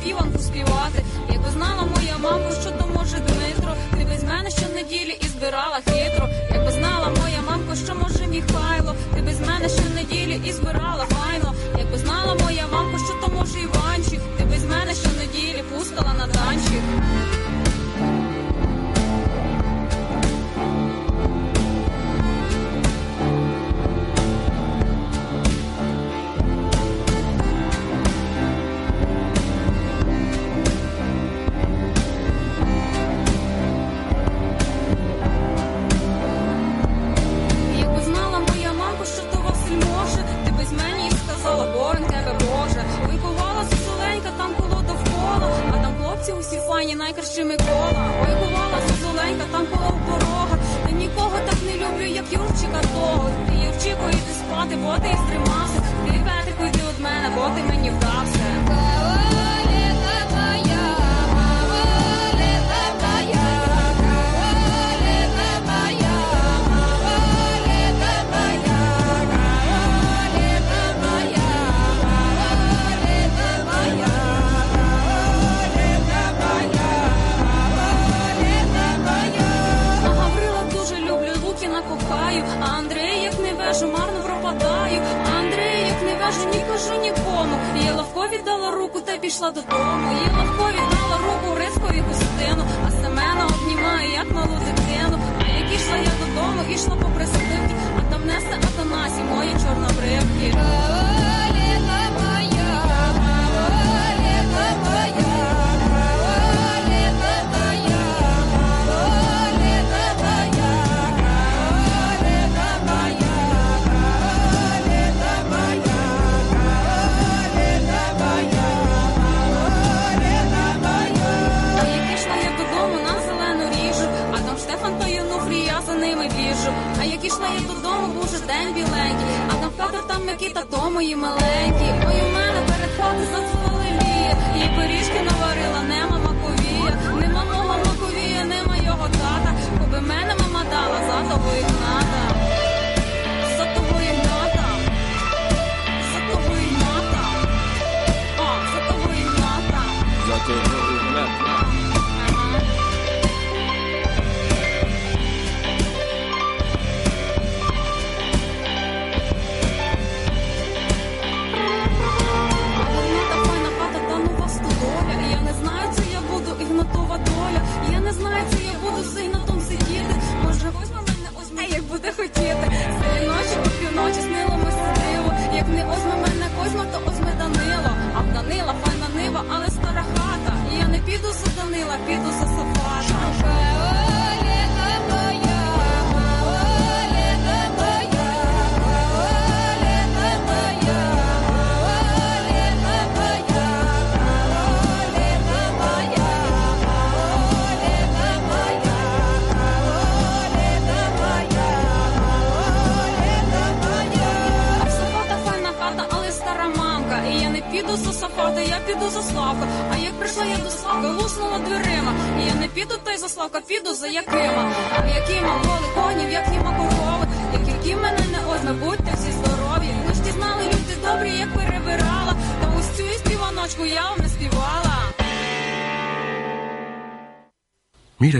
співанку 0.05 0.39
співати. 0.39 1.03
Якби 1.31 1.49
знала 1.49 1.83
моя 1.95 2.17
мама, 2.17 2.51
що 2.61 2.71
то 2.71 2.87
може 2.95 3.17
Дмитро, 3.17 3.73
ти 3.97 4.05
без 4.05 4.23
мене 4.23 4.49
щонеділі 4.49 5.17
і 5.21 5.25
збирала 5.25 5.79
хитро. 5.85 6.29
Якби 6.53 6.71
знала 6.71 7.07
моя 7.21 7.41
мамка, 7.49 7.75
що 7.75 7.95
може 7.95 8.27
Михайло, 8.27 8.95
ти 9.15 9.21
без 9.21 9.39
мене 9.39 9.69
щонеділі 9.69 10.41
і 10.45 10.51
збирала 10.51 11.05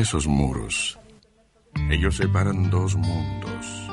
esos 0.06 0.28
muros, 0.28 1.00
ellos 1.90 2.18
separan 2.18 2.70
dos 2.70 2.96
mundos. 2.96 3.90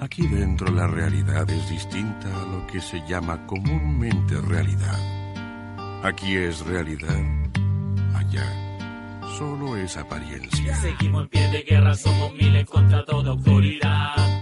Aquí 0.00 0.26
dentro 0.26 0.68
la 0.72 0.88
realidad 0.88 1.48
es 1.48 1.70
distinta 1.70 2.26
a 2.42 2.44
lo 2.46 2.66
que 2.66 2.80
se 2.80 3.00
llama 3.06 3.46
comúnmente 3.46 4.40
realidad. 4.40 4.98
Aquí 6.02 6.34
es 6.34 6.66
realidad, 6.66 7.24
allá 8.16 8.52
solo 9.38 9.76
es 9.76 9.96
apariencia. 9.96 10.74
Seguimos 10.74 11.22
en 11.22 11.28
pie 11.28 11.48
de 11.52 11.62
guerra, 11.62 11.94
somos 11.94 12.32
miles 12.34 12.66
contra 12.66 13.04
toda 13.04 13.30
autoridad. 13.30 14.35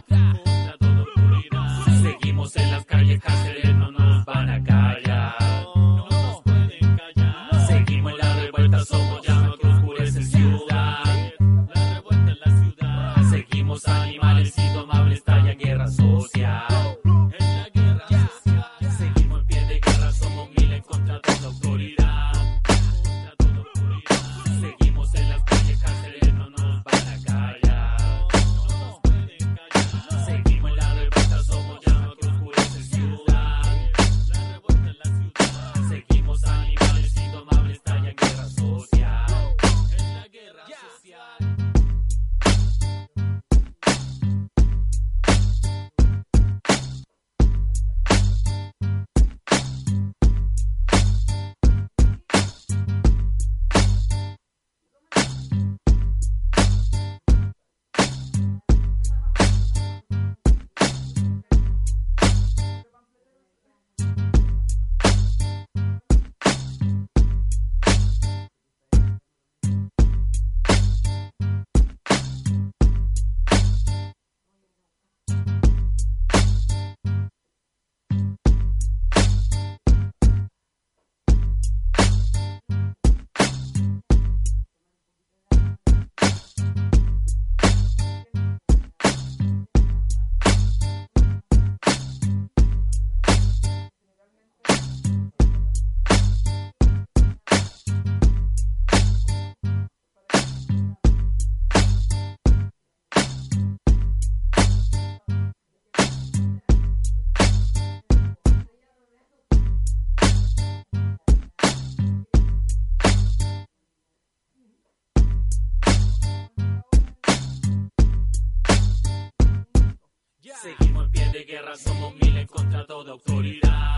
de 121.34 121.42
guerra 121.42 121.76
somos 121.76 122.14
miles 122.14 122.46
contra 122.46 122.86
toda 122.86 123.10
autoridad. 123.10 123.96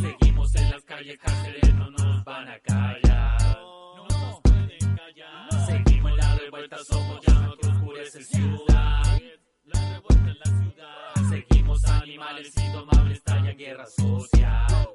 Seguimos 0.00 0.54
en 0.54 0.70
las 0.70 0.84
calles, 0.84 1.18
cárceles, 1.18 1.74
no 1.74 1.90
nos 1.90 2.24
van 2.24 2.48
a 2.48 2.58
callar. 2.60 3.58
No 3.60 4.06
nos 4.08 4.40
pueden 4.40 4.96
callar. 4.96 5.66
Seguimos 5.66 6.12
en 6.12 6.16
la 6.16 6.34
revuelta, 6.36 6.76
somos 6.84 7.26
llama 7.26 7.54
que 7.60 7.66
oscurece 7.66 8.22
ciudad. 8.22 9.20
La 9.64 9.94
revuelta 9.94 10.30
en 10.30 10.38
la 10.38 10.44
ciudad. 10.44 11.28
Seguimos 11.28 11.84
animales 11.86 12.56
indomables, 12.56 13.22
talla 13.24 13.52
guerra 13.52 13.86
social. 13.86 14.89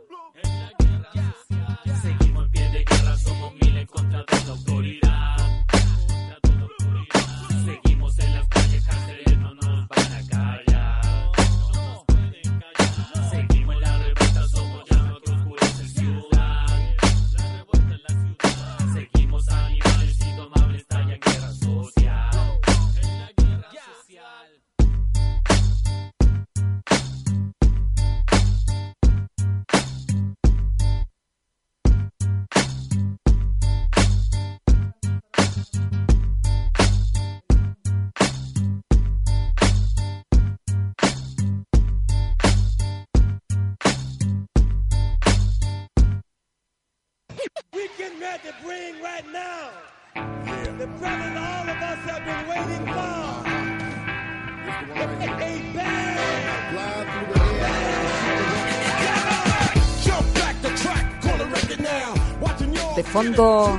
Fondo, 63.15 63.77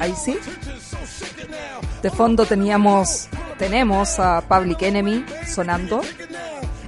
ahí 0.00 0.12
sí. 0.16 0.36
De 2.02 2.10
fondo 2.10 2.44
teníamos, 2.44 3.28
tenemos 3.58 4.18
a 4.18 4.40
Public 4.40 4.82
Enemy 4.82 5.24
sonando. 5.46 6.00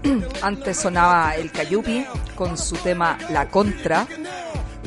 Antes 0.43 0.77
sonaba 0.77 1.37
el 1.37 1.53
Cayupi 1.53 2.05
con 2.35 2.59
su 2.59 2.75
tema 2.79 3.17
La 3.31 3.47
Contra, 3.47 4.09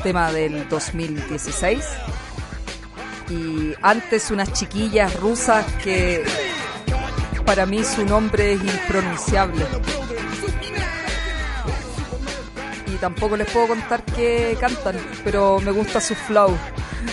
tema 0.03 0.29
del 0.33 0.67
2016. 0.67 1.85
Y 3.29 3.73
antes 3.81 4.29
unas 4.29 4.51
chiquillas 4.51 5.17
rusas 5.19 5.65
que 5.81 6.25
para 7.45 7.65
mí 7.65 7.85
su 7.85 8.05
nombre 8.05 8.53
es 8.53 8.61
impronunciable. 8.63 9.65
Tampoco 12.99 13.37
les 13.37 13.49
puedo 13.49 13.67
contar 13.67 14.03
qué 14.03 14.57
cantan, 14.59 14.95
pero 15.23 15.59
me 15.59 15.71
gusta 15.71 16.01
su 16.01 16.15
flow. 16.15 16.57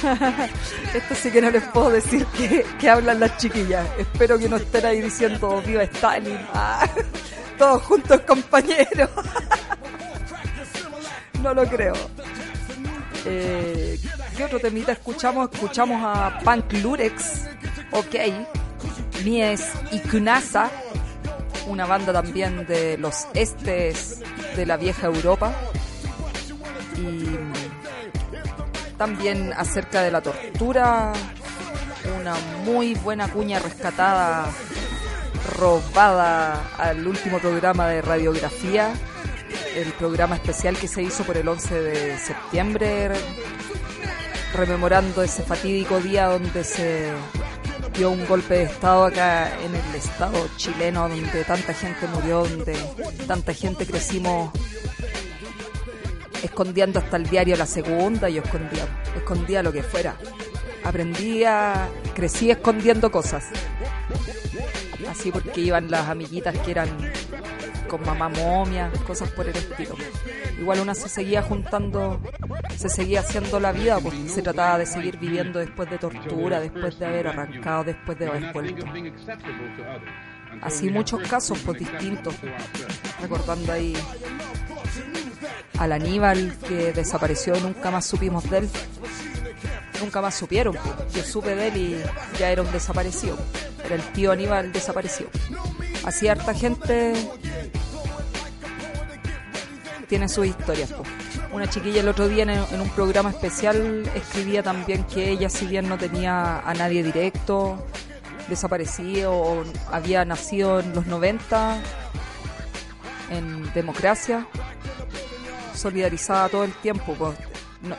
Esto 0.94 1.14
sí 1.14 1.30
que 1.30 1.42
no 1.42 1.50
les 1.50 1.62
puedo 1.64 1.90
decir 1.90 2.24
que, 2.26 2.64
que 2.78 2.88
hablan 2.88 3.20
las 3.20 3.36
chiquillas. 3.36 3.86
Espero 3.98 4.38
que 4.38 4.48
no 4.48 4.56
estén 4.56 4.86
ahí 4.86 5.02
diciendo 5.02 5.62
viva 5.64 5.82
Stalin. 5.84 6.38
Ah, 6.54 6.88
todos 7.58 7.82
juntos 7.82 8.20
compañeros. 8.22 9.10
no 11.42 11.54
lo 11.54 11.64
creo. 11.66 11.94
Eh, 13.26 13.98
¿Qué 14.36 14.44
otro 14.44 14.58
temita 14.58 14.92
escuchamos? 14.92 15.50
Escuchamos 15.52 16.00
a 16.04 16.38
Punk 16.40 16.72
Lurex, 16.82 17.42
ok. 17.92 18.14
Mies 19.24 19.72
y 19.92 20.00
Kunasa, 20.00 20.70
una 21.66 21.86
banda 21.86 22.12
también 22.12 22.66
de 22.66 22.98
los 22.98 23.26
estes 23.34 24.20
de 24.56 24.66
la 24.66 24.76
vieja 24.76 25.06
Europa. 25.06 25.52
Y 26.96 27.26
también 28.96 29.52
acerca 29.52 30.02
de 30.02 30.10
la 30.10 30.20
tortura, 30.20 31.12
una 32.20 32.34
muy 32.64 32.94
buena 32.94 33.28
cuña 33.28 33.58
rescatada, 33.58 34.46
robada 35.58 36.62
al 36.78 37.06
último 37.06 37.38
programa 37.38 37.88
de 37.88 38.02
radiografía, 38.02 38.92
el 39.76 39.92
programa 39.92 40.36
especial 40.36 40.76
que 40.76 40.88
se 40.88 41.02
hizo 41.02 41.24
por 41.24 41.36
el 41.36 41.48
11 41.48 41.82
de 41.82 42.18
septiembre, 42.18 43.10
rememorando 44.54 45.22
ese 45.22 45.42
fatídico 45.42 45.98
día 46.00 46.26
donde 46.26 46.62
se 46.64 47.12
dio 47.96 48.10
un 48.10 48.26
golpe 48.26 48.54
de 48.54 48.62
estado 48.64 49.04
acá 49.04 49.52
en 49.62 49.74
el 49.74 49.94
estado 49.94 50.48
chileno, 50.56 51.08
donde 51.08 51.44
tanta 51.44 51.72
gente 51.72 52.06
murió, 52.08 52.44
donde 52.44 52.76
tanta 53.26 53.52
gente 53.52 53.86
crecimos 53.86 54.50
escondiendo 56.42 56.98
hasta 56.98 57.16
el 57.16 57.28
diario 57.28 57.56
La 57.56 57.66
Segunda, 57.66 58.28
yo 58.28 58.42
escondía, 58.42 58.86
escondía 59.16 59.62
lo 59.62 59.72
que 59.72 59.82
fuera. 59.82 60.16
Aprendía, 60.84 61.88
crecí 62.14 62.50
escondiendo 62.50 63.10
cosas. 63.10 63.46
Así 65.08 65.30
porque 65.30 65.60
iban 65.60 65.90
las 65.90 66.08
amiguitas 66.08 66.58
que 66.58 66.70
eran 66.72 66.88
con 67.88 68.02
mamá 68.02 68.28
momia, 68.28 68.90
cosas 69.06 69.30
por 69.30 69.48
el 69.48 69.56
estilo. 69.56 69.94
Igual 70.58 70.80
una 70.80 70.94
se 70.94 71.08
seguía 71.08 71.42
juntando, 71.42 72.20
se 72.76 72.88
seguía 72.88 73.20
haciendo 73.20 73.60
la 73.60 73.72
vida, 73.72 73.98
porque 74.00 74.28
se 74.28 74.42
trataba 74.42 74.78
de 74.78 74.86
seguir 74.86 75.18
viviendo 75.18 75.58
después 75.58 75.90
de 75.90 75.98
tortura, 75.98 76.60
después 76.60 76.98
de 76.98 77.06
haber 77.06 77.28
arrancado, 77.28 77.84
después 77.84 78.18
de 78.18 78.28
haber 78.28 78.52
vuelto. 78.52 78.86
Así 80.60 80.88
muchos 80.88 81.20
casos 81.28 81.58
pues 81.64 81.78
distintos, 81.78 82.34
recordando 83.20 83.72
ahí 83.72 83.94
al 85.78 85.92
Aníbal 85.92 86.56
que 86.68 86.92
desapareció 86.92 87.54
nunca 87.60 87.90
más 87.90 88.06
supimos 88.06 88.48
de 88.50 88.58
él. 88.58 88.70
Nunca 90.00 90.20
más 90.20 90.34
supieron, 90.34 90.74
pues. 90.74 91.14
yo 91.14 91.22
supe 91.22 91.54
de 91.54 91.68
él 91.68 91.76
y 91.76 92.02
ya 92.38 92.50
era 92.50 92.62
un 92.62 92.70
desaparecido. 92.72 93.38
Era 93.84 93.96
el 93.96 94.02
tío 94.12 94.32
Aníbal 94.32 94.72
desaparecido. 94.72 95.30
Así 96.04 96.28
harta 96.28 96.54
gente 96.54 97.14
tiene 100.08 100.28
sus 100.28 100.46
historias. 100.46 100.94
Una 101.52 101.68
chiquilla 101.68 102.00
el 102.00 102.08
otro 102.08 102.28
día 102.28 102.42
en, 102.42 102.80
un 102.80 102.90
programa 102.90 103.30
especial 103.30 104.08
escribía 104.14 104.62
también 104.62 105.04
que 105.04 105.30
ella, 105.30 105.48
si 105.48 105.66
bien 105.66 105.88
no 105.88 105.96
tenía 105.96 106.58
a 106.58 106.74
nadie 106.74 107.02
directo, 107.02 107.84
desaparecido 108.48 109.32
o 109.32 109.64
había 109.90 110.24
nacido 110.24 110.80
en 110.80 110.94
los 110.94 111.06
90 111.06 111.80
en 113.30 113.72
democracia, 113.72 114.46
solidarizada 115.74 116.48
todo 116.48 116.64
el 116.64 116.72
tiempo. 116.72 117.14
pues. 117.14 117.38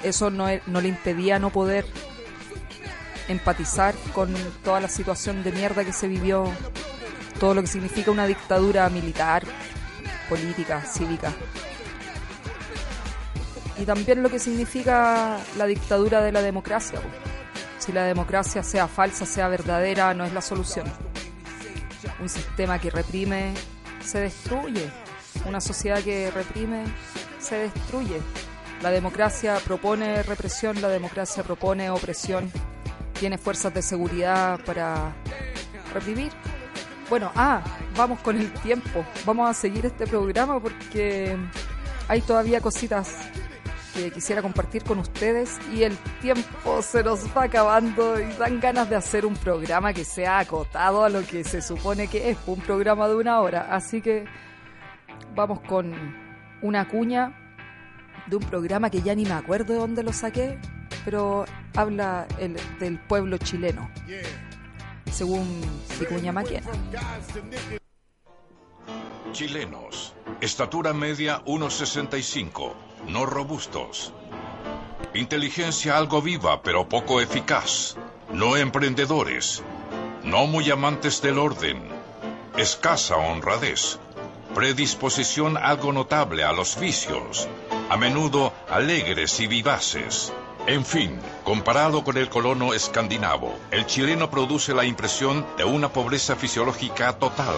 Eso 0.03 0.27
e- 0.49 0.61
no 0.67 0.81
le 0.81 0.87
impedía 0.87 1.39
no 1.39 1.49
poder 1.49 1.85
empatizar 3.27 3.95
con 4.13 4.33
toda 4.63 4.79
la 4.79 4.87
situación 4.87 5.43
de 5.43 5.51
mierda 5.51 5.83
que 5.83 5.93
se 5.93 6.07
vivió, 6.07 6.51
todo 7.45 7.53
lo 7.53 7.61
que 7.61 7.67
significa 7.67 8.09
una 8.09 8.25
dictadura 8.25 8.89
militar, 8.89 9.43
política, 10.27 10.81
cívica. 10.81 11.31
Y 13.79 13.85
también 13.85 14.23
lo 14.23 14.31
que 14.31 14.39
significa 14.39 15.37
la 15.55 15.67
dictadura 15.67 16.23
de 16.23 16.31
la 16.31 16.41
democracia. 16.41 16.99
Si 17.77 17.91
la 17.91 18.05
democracia 18.05 18.63
sea 18.63 18.87
falsa, 18.87 19.27
sea 19.27 19.47
verdadera, 19.47 20.11
no 20.15 20.25
es 20.25 20.33
la 20.33 20.41
solución. 20.41 20.91
Un 22.19 22.29
sistema 22.29 22.79
que 22.79 22.89
reprime 22.89 23.53
se 24.03 24.21
destruye. 24.21 24.89
Una 25.47 25.61
sociedad 25.61 26.01
que 26.01 26.31
reprime 26.31 26.85
se 27.37 27.57
destruye. 27.59 28.21
La 28.81 28.89
democracia 28.89 29.59
propone 29.63 30.23
represión, 30.23 30.81
la 30.81 30.89
democracia 30.89 31.43
propone 31.43 31.91
opresión, 31.91 32.51
tiene 33.19 33.37
fuerzas 33.37 33.71
de 33.71 33.83
seguridad 33.83 34.59
para 34.65 35.13
reprimir. 35.93 36.31
Bueno, 37.09 37.31
ah, 37.35 37.61
vamos 37.95 38.19
con 38.21 38.37
el 38.37 38.51
tiempo. 38.51 39.05
Vamos 39.25 39.49
a 39.49 39.53
seguir 39.53 39.85
este 39.85 40.07
programa 40.07 40.59
porque 40.59 41.37
hay 42.07 42.21
todavía 42.21 42.61
cositas 42.61 43.15
que 43.93 44.11
quisiera 44.11 44.41
compartir 44.41 44.83
con 44.83 44.99
ustedes 44.99 45.57
y 45.73 45.83
el 45.83 45.95
tiempo 46.21 46.81
se 46.81 47.03
nos 47.03 47.25
va 47.35 47.43
acabando 47.43 48.19
y 48.19 48.25
dan 48.33 48.59
ganas 48.59 48.89
de 48.89 48.95
hacer 48.97 49.25
un 49.25 49.35
programa 49.35 49.93
que 49.93 50.03
sea 50.03 50.39
acotado 50.39 51.03
a 51.05 51.09
lo 51.09 51.21
que 51.25 51.43
se 51.43 51.61
supone 51.61 52.07
que 52.07 52.29
es 52.31 52.37
un 52.47 52.59
programa 52.59 53.07
de 53.07 53.15
una 53.15 53.39
hora. 53.39 53.67
Así 53.71 54.01
que 54.01 54.25
vamos 55.35 55.61
con 55.61 55.93
una 56.61 56.87
cuña 56.87 57.33
de 58.27 58.35
un 58.35 58.43
programa 58.43 58.89
que 58.89 59.01
ya 59.01 59.13
ni 59.15 59.23
me 59.25 59.33
acuerdo 59.33 59.73
de 59.73 59.79
dónde 59.79 60.03
lo 60.03 60.11
saqué, 60.11 60.57
pero 61.05 61.45
habla 61.75 62.25
el- 62.39 62.57
del 62.79 62.99
pueblo 62.99 63.37
chileno, 63.37 63.89
según 65.11 65.61
Vicuña 65.99 66.31
Maquena. 66.31 66.69
Chilenos. 69.31 70.13
Estatura 70.41 70.93
media 70.93 71.43
1,65. 71.45 72.73
No 73.07 73.25
robustos. 73.25 74.13
Inteligencia 75.13 75.97
algo 75.97 76.21
viva, 76.21 76.61
pero 76.61 76.89
poco 76.89 77.21
eficaz. 77.21 77.95
No 78.31 78.57
emprendedores. 78.57 79.63
No 80.23 80.47
muy 80.47 80.69
amantes 80.71 81.21
del 81.21 81.37
orden. 81.37 81.81
Escasa 82.57 83.17
honradez. 83.17 83.99
Predisposición 84.53 85.57
algo 85.57 85.91
notable 85.91 86.43
a 86.43 86.53
los 86.53 86.79
vicios. 86.79 87.47
A 87.89 87.97
menudo 87.97 88.53
alegres 88.69 89.39
y 89.39 89.47
vivaces. 89.47 90.33
En 90.67 90.83
fin, 90.83 91.19
comparado 91.43 92.03
con 92.03 92.17
el 92.17 92.27
colono 92.27 92.73
escandinavo, 92.73 93.55
el 93.69 93.85
chileno 93.85 94.31
produce 94.31 94.73
la 94.73 94.83
impresión 94.83 95.45
de 95.57 95.63
una 95.63 95.89
pobreza 95.89 96.35
fisiológica 96.35 97.13
total 97.19 97.57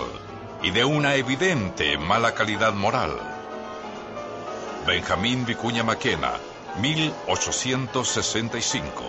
y 0.62 0.72
de 0.72 0.84
una 0.84 1.16
evidente 1.16 1.97
mala 1.97 2.34
calidad 2.34 2.74
moral. 2.74 3.12
Benjamín 4.86 5.45
Vicuña 5.45 5.84
Maquena, 5.84 6.34
1865. 6.82 9.03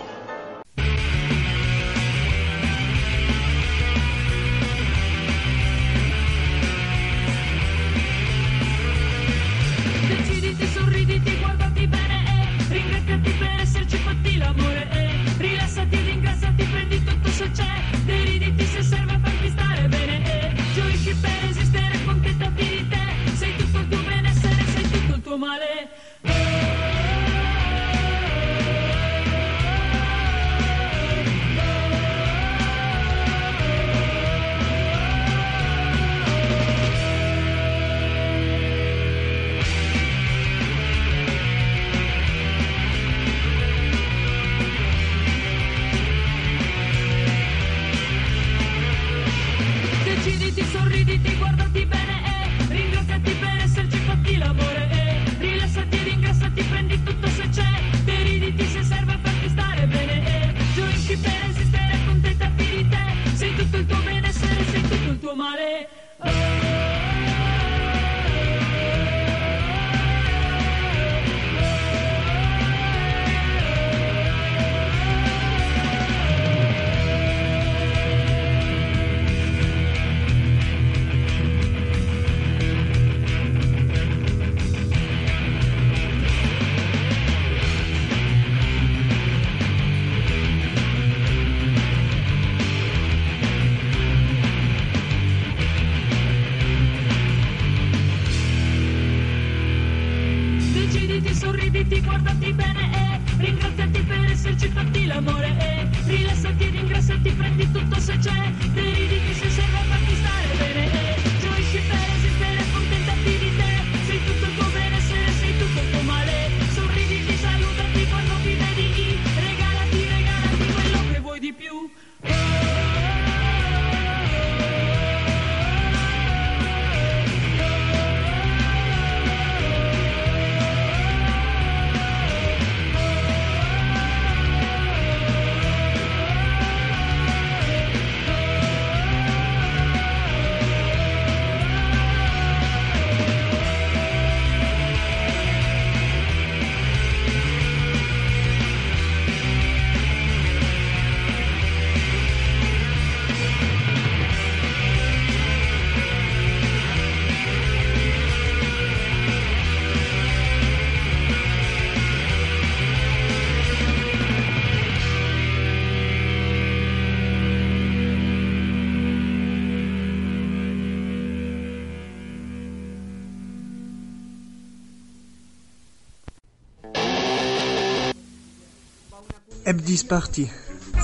10 179.81 180.03
parties. 180.05 180.49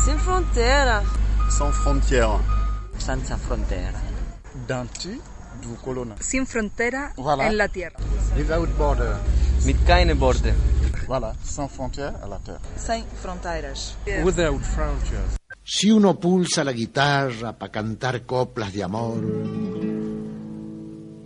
Sin 0.03 0.17
frontera. 0.17 1.03
Sans 1.49 1.71
frontières. 1.71 2.39
Sans 2.97 3.37
frontera. 3.37 3.99
Danti 4.67 5.19
du 5.61 5.75
Colonna. 5.83 6.15
Sin 6.19 6.45
frontera 6.45 7.13
voilà. 7.17 7.47
en 7.47 7.57
la 7.57 7.67
tierra. 7.67 7.97
Without 8.37 8.69
border. 8.77 9.15
Mit 9.65 9.77
keine 9.85 10.15
border. 10.15 10.53
Voilà, 11.07 11.33
sans 11.43 11.69
frontières 11.69 12.15
a 12.23 12.27
la 12.27 12.39
terra. 12.39 12.59
Sans 12.77 13.03
fronteras. 13.21 13.95
Without 14.23 14.61
frontiers. 14.61 15.37
Si 15.63 15.89
uno 15.89 16.19
pulsa 16.19 16.63
la 16.63 16.73
guitarra 16.73 17.53
para 17.57 17.71
cantar 17.71 18.23
coplas 18.25 18.71
de 18.71 18.83
amor, 18.83 19.21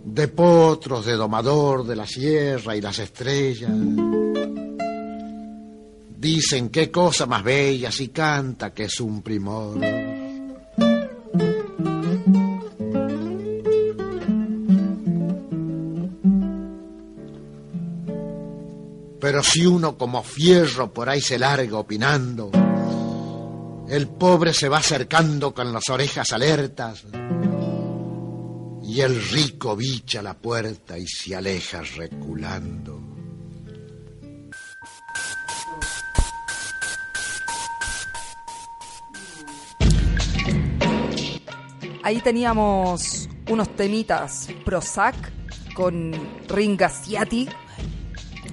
de 0.04 0.28
potros, 0.28 1.04
de 1.04 1.12
domador, 1.12 1.86
de 1.86 1.94
la 1.94 2.06
sierra 2.06 2.74
y 2.74 2.80
las 2.80 2.98
estrellas, 2.98 3.70
dicen 6.20 6.68
qué 6.68 6.90
cosa 6.90 7.24
más 7.24 7.42
bella 7.42 7.90
si 7.90 8.08
canta 8.08 8.74
que 8.74 8.84
es 8.84 9.00
un 9.00 9.22
primor. 9.22 9.80
Pero 19.18 19.42
si 19.42 19.64
uno 19.64 19.96
como 19.96 20.22
fierro 20.22 20.92
por 20.92 21.08
ahí 21.08 21.22
se 21.22 21.38
larga 21.38 21.78
opinando, 21.78 22.50
el 23.88 24.08
pobre 24.08 24.52
se 24.52 24.68
va 24.68 24.78
acercando 24.78 25.54
con 25.54 25.72
las 25.72 25.88
orejas 25.88 26.32
alertas 26.32 27.04
y 28.82 29.00
el 29.00 29.22
rico 29.30 29.74
bicha 29.74 30.20
la 30.20 30.34
puerta 30.34 30.98
y 30.98 31.06
se 31.06 31.34
aleja 31.34 31.80
reculando. 31.80 32.99
Ahí 42.02 42.20
teníamos 42.20 43.28
unos 43.50 43.68
temitas 43.76 44.48
Prozac 44.64 45.14
con 45.74 46.12
Ringaziati, 46.48 47.48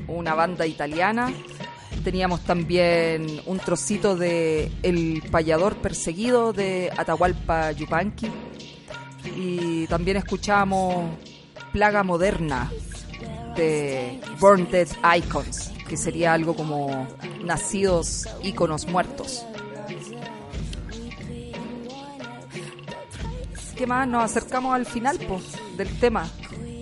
una 0.08 0.34
banda 0.36 0.66
italiana. 0.66 1.34
Teníamos 2.04 2.42
también 2.42 3.42
un 3.46 3.60
trocito 3.60 4.18
de 4.18 4.72
El 4.84 5.24
payador 5.32 5.78
perseguido 5.78 6.52
de 6.52 6.92
Atahualpa 6.98 7.72
Yupanqui. 7.72 8.30
Y 9.36 9.88
también 9.88 10.18
escuchamos 10.18 11.06
Plaga 11.72 12.04
Moderna 12.04 12.72
de 13.56 14.20
Born 14.40 14.70
Dead 14.70 14.88
Icons, 15.18 15.72
que 15.88 15.96
sería 15.96 16.34
algo 16.34 16.54
como 16.54 17.08
Nacidos 17.44 18.28
Íconos 18.44 18.88
Muertos. 18.88 19.46
¿Qué 23.78 23.86
más? 23.86 24.08
Nos 24.08 24.24
acercamos 24.24 24.74
al 24.74 24.88
final 24.88 25.20
del 25.78 26.00
tema. 26.00 26.28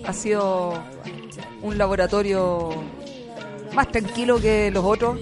Ha 0.06 0.12
sido 0.14 0.82
un 1.60 1.76
laboratorio 1.76 2.70
más 3.74 3.92
tranquilo 3.92 4.40
que 4.40 4.70
los 4.70 4.82
otros. 4.82 5.18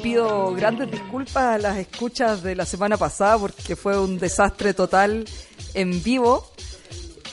Pido 0.00 0.52
grandes 0.54 0.88
disculpas 0.92 1.56
a 1.56 1.58
las 1.58 1.76
escuchas 1.76 2.44
de 2.44 2.54
la 2.54 2.64
semana 2.64 2.96
pasada 2.96 3.36
porque 3.36 3.74
fue 3.74 3.98
un 3.98 4.18
desastre 4.20 4.74
total 4.74 5.24
en 5.74 6.02
vivo. 6.04 6.48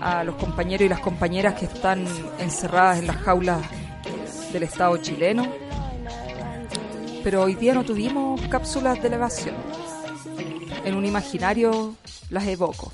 a 0.00 0.24
los 0.24 0.34
compañeros 0.34 0.86
y 0.86 0.88
las 0.88 0.98
compañeras 0.98 1.54
que 1.54 1.66
están 1.66 2.04
encerradas 2.40 2.98
en 2.98 3.06
las 3.06 3.16
jaulas 3.18 3.60
del 4.52 4.64
Estado 4.64 4.96
chileno. 4.96 5.46
Pero 7.22 7.42
hoy 7.42 7.54
día 7.54 7.74
no 7.74 7.84
tuvimos 7.84 8.40
cápsulas 8.48 9.00
de 9.00 9.10
la 9.10 9.16
evasión. 9.16 9.54
En 10.84 10.96
un 10.96 11.04
imaginario 11.04 11.94
las 12.30 12.46
evoco. 12.46 12.92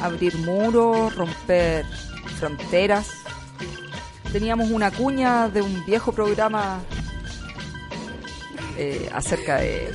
Abrir 0.00 0.36
muros, 0.38 1.16
romper 1.16 1.84
fronteras. 2.38 3.08
Teníamos 4.36 4.70
una 4.70 4.90
cuña 4.90 5.48
de 5.48 5.62
un 5.62 5.82
viejo 5.86 6.12
programa 6.12 6.82
eh, 8.76 9.08
acerca 9.14 9.56
de 9.56 9.90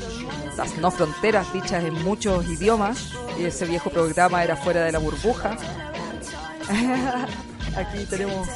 las 0.57 0.79
no 0.79 0.89
fronteras 0.89 1.53
dichas 1.53 1.83
en 1.83 1.93
muchos 2.03 2.47
idiomas 2.47 3.13
y 3.39 3.43
ese 3.43 3.65
viejo 3.65 3.91
programa 3.91 4.43
era 4.43 4.55
fuera 4.55 4.83
de 4.83 4.93
la 4.93 4.97
burbuja. 4.97 5.55
Aquí 7.77 8.03
tenemos 8.09 8.47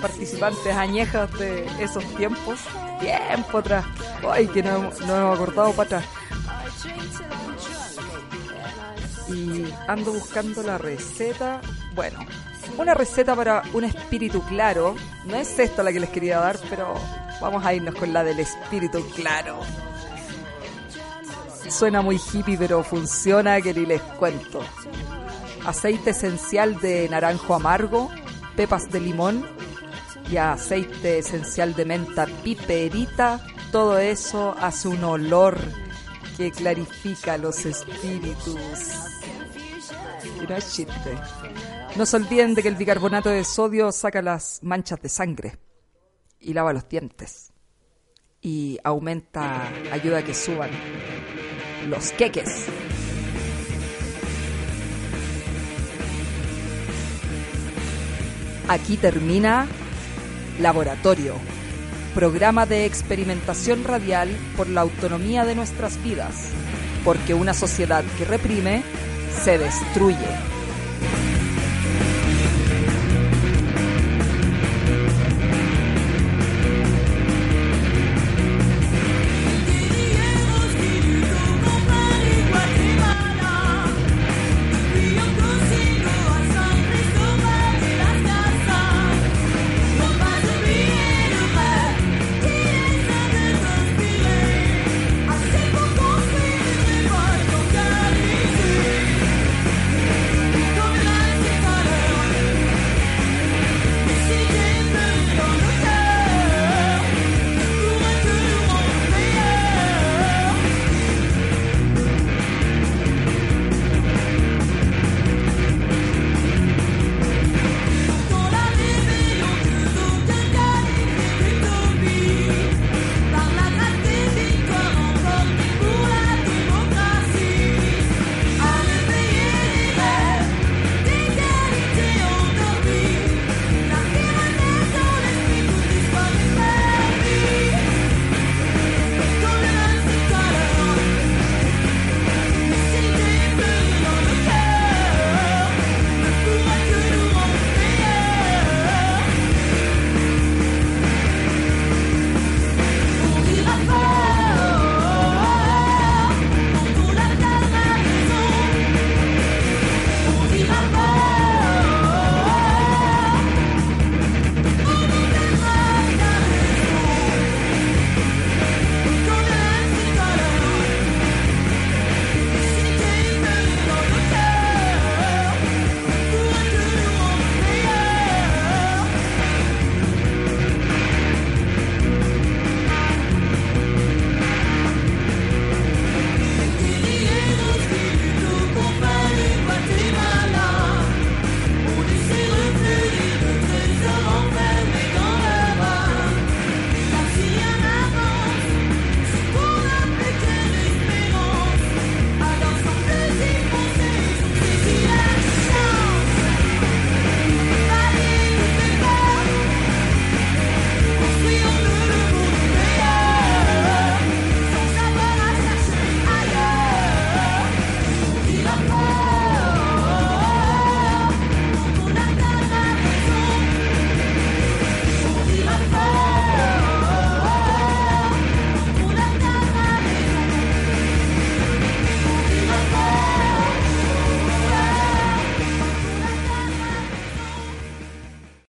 participantes 0.00 0.74
añejas 0.74 1.32
de 1.38 1.64
esos 1.78 2.04
tiempos. 2.16 2.58
Tiempo 2.98 3.58
atrás. 3.58 3.84
Ay, 4.28 4.48
que 4.48 4.64
no, 4.64 4.90
no 5.06 5.16
hemos 5.16 5.38
acordado 5.38 5.70
para 5.74 5.98
atrás. 5.98 6.04
Y 9.28 9.64
ando 9.86 10.12
buscando 10.12 10.64
la 10.64 10.76
receta. 10.76 11.60
Bueno, 11.94 12.18
una 12.78 12.94
receta 12.94 13.34
para 13.34 13.62
un 13.72 13.84
espíritu 13.84 14.42
claro. 14.42 14.94
No 15.26 15.36
es 15.36 15.58
esta 15.58 15.82
la 15.82 15.92
que 15.92 16.00
les 16.00 16.10
quería 16.10 16.38
dar, 16.38 16.58
pero 16.68 16.94
vamos 17.40 17.64
a 17.64 17.74
irnos 17.74 17.94
con 17.94 18.12
la 18.12 18.24
del 18.24 18.40
espíritu 18.40 19.04
claro. 19.14 19.60
Suena 21.68 22.02
muy 22.02 22.16
hippie, 22.16 22.56
pero 22.58 22.82
funciona 22.84 23.60
que 23.60 23.74
ni 23.74 23.86
les 23.86 24.02
cuento. 24.02 24.60
Aceite 25.66 26.10
esencial 26.10 26.78
de 26.80 27.08
naranjo 27.08 27.54
amargo, 27.54 28.10
pepas 28.54 28.90
de 28.90 29.00
limón 29.00 29.46
y 30.30 30.36
aceite 30.36 31.18
esencial 31.18 31.74
de 31.74 31.84
menta 31.84 32.26
piperita. 32.42 33.40
Todo 33.72 33.98
eso 33.98 34.54
hace 34.60 34.88
un 34.88 35.02
olor 35.04 35.58
que 36.36 36.50
clarifica 36.50 37.38
los 37.38 37.64
espíritus. 37.64 38.58
Y 40.24 40.60
chiste. 40.60 41.18
No 41.96 42.06
se 42.06 42.16
olviden 42.16 42.54
de 42.54 42.62
que 42.62 42.68
el 42.68 42.74
bicarbonato 42.74 43.28
de 43.28 43.44
sodio 43.44 43.92
saca 43.92 44.20
las 44.20 44.58
manchas 44.62 45.00
de 45.00 45.08
sangre 45.08 45.58
y 46.40 46.52
lava 46.52 46.72
los 46.72 46.88
dientes. 46.88 47.52
Y 48.40 48.78
aumenta, 48.82 49.68
ayuda 49.92 50.18
a 50.18 50.24
que 50.24 50.34
suban 50.34 50.70
los 51.88 52.10
queques. 52.12 52.66
Aquí 58.68 58.96
termina 58.96 59.68
Laboratorio, 60.58 61.34
programa 62.14 62.66
de 62.66 62.86
experimentación 62.86 63.84
radial 63.84 64.30
por 64.56 64.68
la 64.68 64.80
autonomía 64.80 65.44
de 65.44 65.54
nuestras 65.54 66.02
vidas, 66.02 66.50
porque 67.04 67.34
una 67.34 67.54
sociedad 67.54 68.04
que 68.18 68.24
reprime 68.24 68.82
se 69.42 69.58
destruye. 69.58 70.54